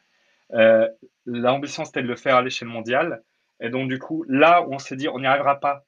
[1.27, 3.23] L'ambition, c'était de le faire à l'échelle mondiale.
[3.61, 5.85] Et donc, du coup, là où on s'est dit, on n'y arrivera pas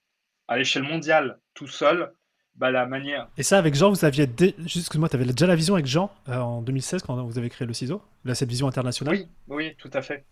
[0.48, 2.12] à l'échelle mondiale tout seul,
[2.56, 3.28] bah, la manière.
[3.38, 4.24] Et ça, avec Jean, vous aviez.
[4.24, 7.66] Excuse-moi, tu avais déjà la vision avec Jean euh, en 2016 quand vous avez créé
[7.66, 9.14] le ciseau Là, cette vision internationale?
[9.14, 10.24] Oui, oui, tout à fait.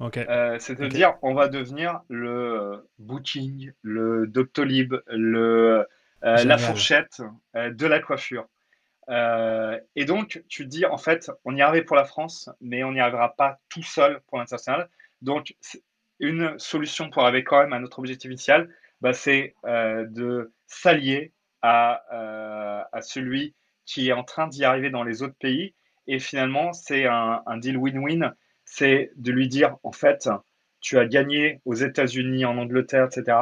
[0.00, 0.16] Ok.
[0.16, 5.84] Euh, c'est à dire, on va devenir le Booking, le Doctolib, le, euh,
[6.22, 7.22] la fourchette
[7.54, 8.46] de la coiffure.
[9.08, 12.92] et donc, tu te dis, en fait, on y arrive pour la France, mais on
[12.92, 14.88] n'y arrivera pas tout seul pour l'international.
[15.22, 15.54] Donc,
[16.20, 18.68] une solution pour arriver quand même à notre objectif initial,
[19.00, 21.32] bah, c'est de s'allier
[21.64, 23.54] euh, à, celui
[23.84, 25.74] qui est en train d'y arriver dans les autres pays.
[26.06, 28.32] Et finalement, c'est un, deal win-win.
[28.64, 30.28] C'est de lui dire, en fait,
[30.80, 33.36] tu as gagné aux États-Unis, en Angleterre, etc.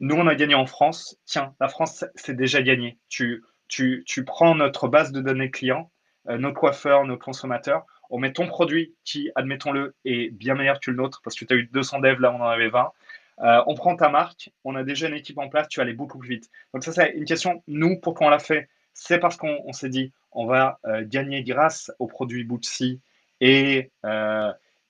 [0.00, 1.16] Nous, on a gagné en France.
[1.24, 2.98] Tiens, la France, c'est déjà gagné.
[3.08, 5.90] Tu, tu, tu, prends notre base de données clients,
[6.28, 7.86] euh, nos coiffeurs, nos consommateurs.
[8.10, 11.54] On met ton produit qui, admettons-le, est bien meilleur que le nôtre parce que tu
[11.54, 12.92] as eu 200 devs, là, on en avait 20.
[13.40, 15.94] Euh, on prend ta marque, on a déjà une équipe en place, tu vas aller
[15.94, 16.50] beaucoup plus vite.
[16.72, 17.62] Donc ça, c'est une question.
[17.66, 18.68] Nous, pourquoi on l'a fait?
[18.92, 23.00] C'est parce qu'on s'est dit, on va euh, gagner grâce aux produits Bootsy
[23.40, 23.90] et,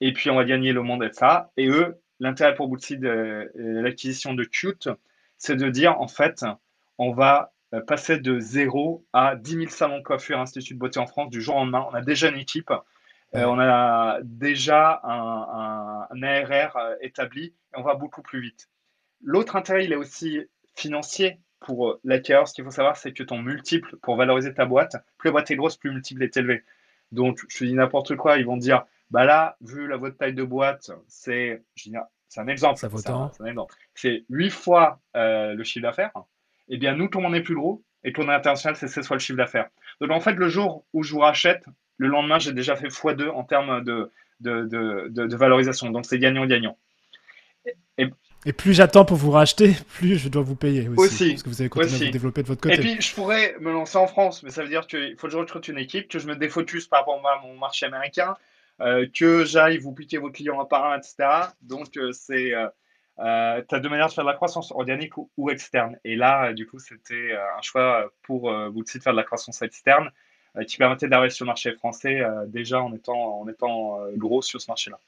[0.01, 1.51] et puis on va gagner le monde et ça.
[1.57, 4.89] Et eux, l'intérêt pour Bootsy de l'acquisition de Cute,
[5.39, 6.45] c'est de dire, en fait,
[6.99, 7.53] on va
[7.87, 11.41] passer de zéro à 10 000 salons de coiffure Institut de beauté en France du
[11.41, 11.87] jour au lendemain.
[11.91, 12.73] On a déjà une équipe
[13.35, 18.69] euh, on a déjà un, ARR euh, établi et on va beaucoup plus vite.
[19.23, 20.41] L'autre intérêt, il est aussi
[20.77, 22.47] financier pour euh, l'acquéreur.
[22.47, 25.51] Ce qu'il faut savoir, c'est que ton multiple pour valoriser ta boîte, plus la boîte
[25.51, 26.63] est grosse, plus le multiple est élevé.
[27.11, 30.35] Donc, je te dis n'importe quoi, ils vont dire, bah là, vu la votre taille
[30.35, 31.63] de boîte, c'est,
[32.35, 32.79] c'est un exemple.
[32.79, 32.99] Ça vaut
[33.95, 36.13] C'est 8 fois le chiffre d'affaires.
[36.69, 39.17] Eh bien, nous, comme on est plus gros et qu'on est international, c'est 16 fois
[39.17, 39.69] le chiffre d'affaires.
[40.01, 41.65] Donc, en fait, le jour où je vous rachète,
[41.97, 44.11] le lendemain, j'ai déjà fait x2 en termes de,
[44.41, 45.91] de, valorisation.
[45.91, 46.77] Donc, c'est gagnant-gagnant.
[47.99, 51.31] Et, plus j'attends pour vous racheter, plus je dois vous payer aussi.
[51.31, 52.75] parce que vous avez continué à vous développer de votre côté.
[52.75, 55.33] Et puis, je pourrais me lancer en France, mais ça veut dire qu'il faut que
[55.33, 58.35] je recrute une équipe, que je me défocus par rapport à mon marché américain, euh,
[58.79, 61.15] que j'aille vous piquer vos clients un par un, etc.
[61.63, 62.53] Donc, euh, c'est.
[62.55, 65.97] Euh, tu as deux manières de faire de la croissance, organique ou, externe.
[66.05, 70.11] Et là, du coup, c'était un choix pour vous de faire de la croissance externe.
[70.57, 74.13] Euh, qui permettait d'arriver sur le marché français euh, déjà en étant, en étant euh,
[74.17, 75.01] gros sur ce marché-là.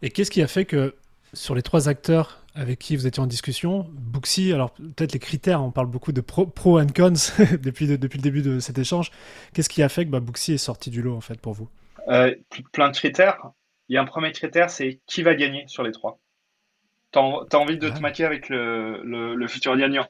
[0.00, 0.94] Et qu'est-ce qui a fait que
[1.34, 5.62] sur les trois acteurs avec qui vous étiez en discussion, Booksy, alors peut-être les critères,
[5.62, 7.12] on parle beaucoup de pro, pro and cons
[7.62, 9.10] depuis, depuis le début de cet échange.
[9.52, 11.68] Qu'est-ce qui a fait que bah, Booksy est sorti du lot en fait pour vous?
[12.72, 13.52] Plein de critères.
[13.88, 16.18] Il y a un premier critère, c'est qui va gagner sur les trois.
[17.12, 20.06] Tu as, envie de te maquiller avec le, le, futur gagnant.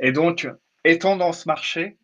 [0.00, 0.48] Et donc,
[0.84, 1.96] étant dans ce marché,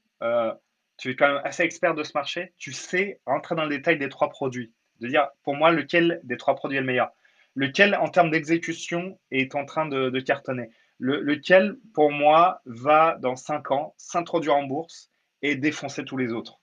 [0.98, 3.98] tu es quand même assez expert de ce marché, tu sais rentrer dans le détail
[3.98, 4.72] des trois produits.
[5.00, 7.10] De dire, pour moi, lequel des trois produits est le meilleur?
[7.54, 10.70] Lequel, en termes d'exécution, est en train de, cartonner?
[10.98, 15.10] lequel, pour moi, va, dans cinq ans, s'introduire en bourse
[15.42, 16.60] et défoncer tous les autres?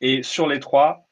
[0.00, 1.06] Et sur les trois,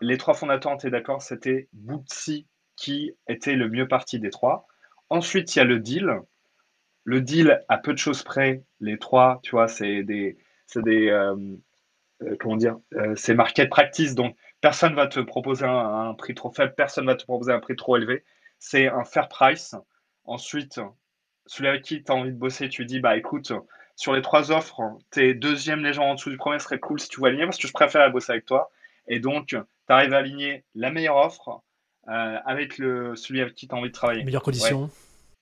[0.00, 2.46] les trois fondateurs étaient d'accord, c'était Bootsy
[2.76, 4.66] qui était le mieux parti des trois.
[5.10, 6.20] Ensuite, il y a le deal.
[7.04, 11.08] Le deal, à peu de choses près, les trois, tu vois, c'est des, c'est des
[11.08, 11.34] euh,
[12.22, 14.14] euh, comment dire, euh, c'est market practice.
[14.14, 17.76] Donc, personne va te proposer un, prix trop faible, personne va te proposer un prix
[17.76, 18.24] trop élevé.
[18.58, 19.74] C'est un fair price.
[20.24, 20.80] Ensuite,
[21.46, 23.52] celui avec qui tu as envie de bosser, tu dis, bah écoute,
[23.96, 24.80] sur les trois offres,
[25.10, 27.68] tes deuxième légende en dessous du premier serait cool si tu vois aligner parce que
[27.68, 28.70] je préfère bosser avec toi.
[29.08, 29.56] Et donc,
[29.90, 31.62] tu arrives à aligner la meilleure offre
[32.06, 34.22] avec le, celui avec qui tu as envie de travailler.
[34.22, 34.88] Meilleures conditions.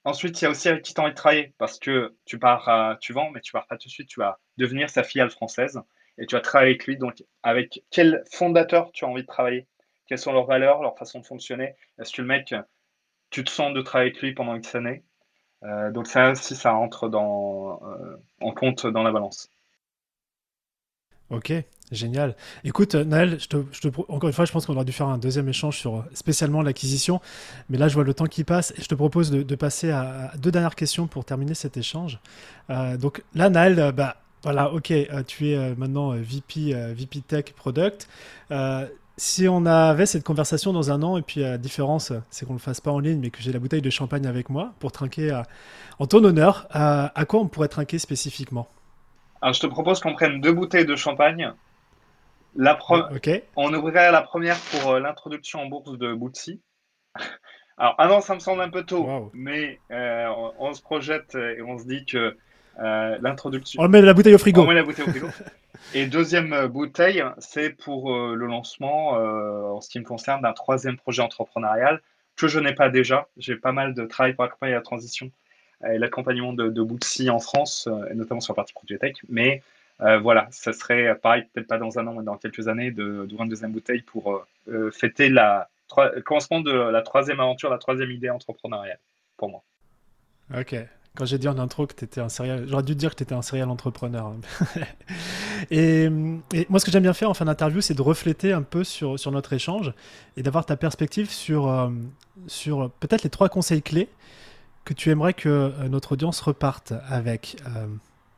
[0.05, 2.39] Ensuite, il y a aussi avec qui tu as envie de travailler parce que tu
[2.39, 4.09] pars, tu vends, mais tu pars pas tout de suite.
[4.09, 5.79] Tu vas devenir sa filiale française
[6.17, 6.97] et tu vas travailler avec lui.
[6.97, 9.67] Donc, avec quel fondateur tu as envie de travailler?
[10.07, 11.75] Quelles sont leurs valeurs, leur façon de fonctionner?
[11.99, 12.55] Est-ce que le mec,
[13.29, 15.05] tu te sens de travailler avec lui pendant X années?
[15.65, 19.51] Euh, Donc, ça aussi, ça rentre dans, euh, en compte dans la balance.
[21.31, 21.53] Ok,
[21.93, 22.35] génial.
[22.65, 25.47] Écoute, Naël, je te, encore une fois, je pense qu'on aurait dû faire un deuxième
[25.49, 27.21] échange sur spécialement l'acquisition,
[27.69, 30.33] mais là, je vois le temps qui passe et je te propose de, passer à,
[30.39, 32.19] deux dernières questions pour terminer cet échange.
[32.71, 37.53] Euh, donc là, Naël, bah, voilà, ok, euh, tu es euh, maintenant VP, VP Tech
[37.55, 38.09] Product.
[39.19, 42.59] si on avait cette conversation dans un an, et puis la différence, c'est qu'on ne
[42.59, 44.93] le fasse pas en ligne, mais que j'ai la bouteille de champagne avec moi pour
[44.93, 45.43] trinquer
[45.99, 48.67] en ton honneur, à quoi on pourrait trinquer spécifiquement?
[49.41, 51.53] Alors, je te propose qu'on prenne deux bouteilles de champagne.
[52.57, 52.79] La
[53.57, 56.61] On ouvrirait la première pour euh, l'introduction en bourse de Bootsy.
[57.81, 61.79] Alors, ah non, ça me semble un peu tôt, mais on, se projette et on
[61.79, 62.37] se dit que
[62.77, 63.81] l'introduction.
[63.81, 64.63] On met la bouteille au frigo.
[64.63, 65.29] On met la bouteille au frigo.
[65.95, 71.23] et deuxième bouteille, c'est pour le lancement, en ce qui me concerne, d'un troisième projet
[71.23, 72.03] entrepreneurial
[72.35, 73.29] que je n'ai pas déjà.
[73.37, 75.31] J'ai pas mal de travail pour accompagner la transition
[75.85, 79.17] et l'accompagnement de, de en France, et notamment sur la partie produit tech.
[79.29, 79.63] Mais
[80.01, 83.43] euh, voilà, ça serait pareil, peut-être pas dans un an, mais dans quelques années, d'ouvrir
[83.43, 87.79] une deuxième bouteille pour euh, euh, fêter la, le commencement de la troisième aventure, la
[87.79, 88.99] troisième idée entrepreneuriale
[89.37, 89.63] pour moi.
[90.57, 90.77] Ok.
[91.17, 93.23] Quand j'ai dit en intro que tu étais un serial, j'aurais dû dire que tu
[93.25, 94.33] étais un serial entrepreneur.
[95.71, 98.85] et, moi, ce que j'aime bien faire en fin d'interview, c'est de refléter un peu
[98.85, 99.93] sur, sur notre échange
[100.37, 101.91] et d'avoir ta perspective sur,
[102.47, 104.09] sur peut-être les trois conseils clés
[104.89, 107.57] que tu aimerais que notre audience reparte avec.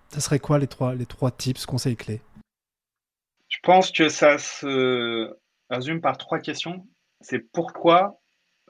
[0.08, 2.20] Ça serait quoi les trois, les trois tips, conseils clés?
[3.48, 5.32] Je pense que ça se
[5.70, 6.86] résume par trois questions.
[7.20, 8.20] C'est pourquoi,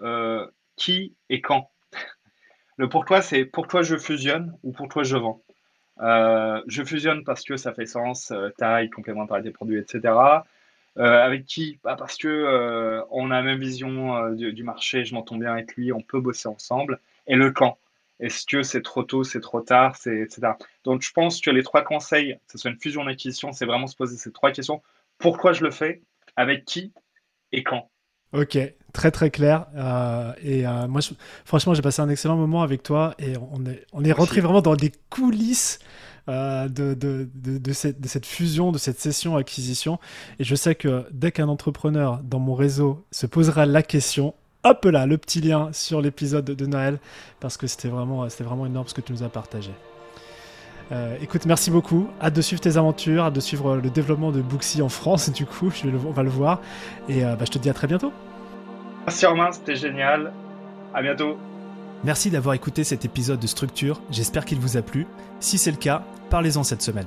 [0.02, 1.70] euh, qui et quand?
[2.76, 5.42] Le pourquoi, c'est pourquoi je fusionne ou pourquoi je vends.
[6.00, 10.14] Euh, je fusionne parce que ça fait sens, euh, taille, complémentarité des produits, etc.
[10.96, 11.78] avec qui?
[11.82, 15.74] Bah Parce que on a la même vision du, du, marché, je m'entends bien avec
[15.76, 17.00] lui, on peut bosser ensemble.
[17.26, 17.78] Et le quand
[18.20, 20.52] est-ce que c'est trop tôt, c'est trop tard, c'est, etc.
[20.84, 23.86] Donc, je pense que les trois conseils, que ce soit une fusion d'acquisition, c'est vraiment
[23.86, 24.82] se poser ces trois questions.
[25.18, 26.02] Pourquoi je le fais?
[26.36, 26.92] Avec qui?
[27.52, 27.90] Et quand?
[28.32, 28.58] Ok,
[28.92, 29.66] très très clair.
[29.74, 31.00] Euh, et euh, moi,
[31.44, 34.62] franchement, j'ai passé un excellent moment avec toi et on est, on est rentré vraiment
[34.62, 35.80] dans des coulisses
[36.28, 39.98] euh, de, de, de, cette, de, cette, fusion, de cette session acquisition.
[40.38, 44.34] Et je sais que dès qu'un entrepreneur dans mon réseau se posera la question,
[44.64, 46.98] hop là, le petit lien sur l'épisode de Noël,
[47.40, 49.72] parce que c'était vraiment, c'était vraiment énorme ce que tu nous as partagé.
[50.92, 52.08] Euh, écoute, merci beaucoup.
[52.20, 55.46] Hâte de suivre tes aventures, hâte de suivre le développement de Booksy en France, du
[55.46, 56.60] coup, je on va le voir.
[57.08, 58.12] Et euh, bah, je te dis à très bientôt.
[59.06, 60.32] Merci Romain, c'était génial.
[60.92, 61.38] À bientôt.
[62.02, 65.06] Merci d'avoir écouté cet épisode de Structure, j'espère qu'il vous a plu.
[65.38, 67.06] Si c'est le cas, parlez-en cette semaine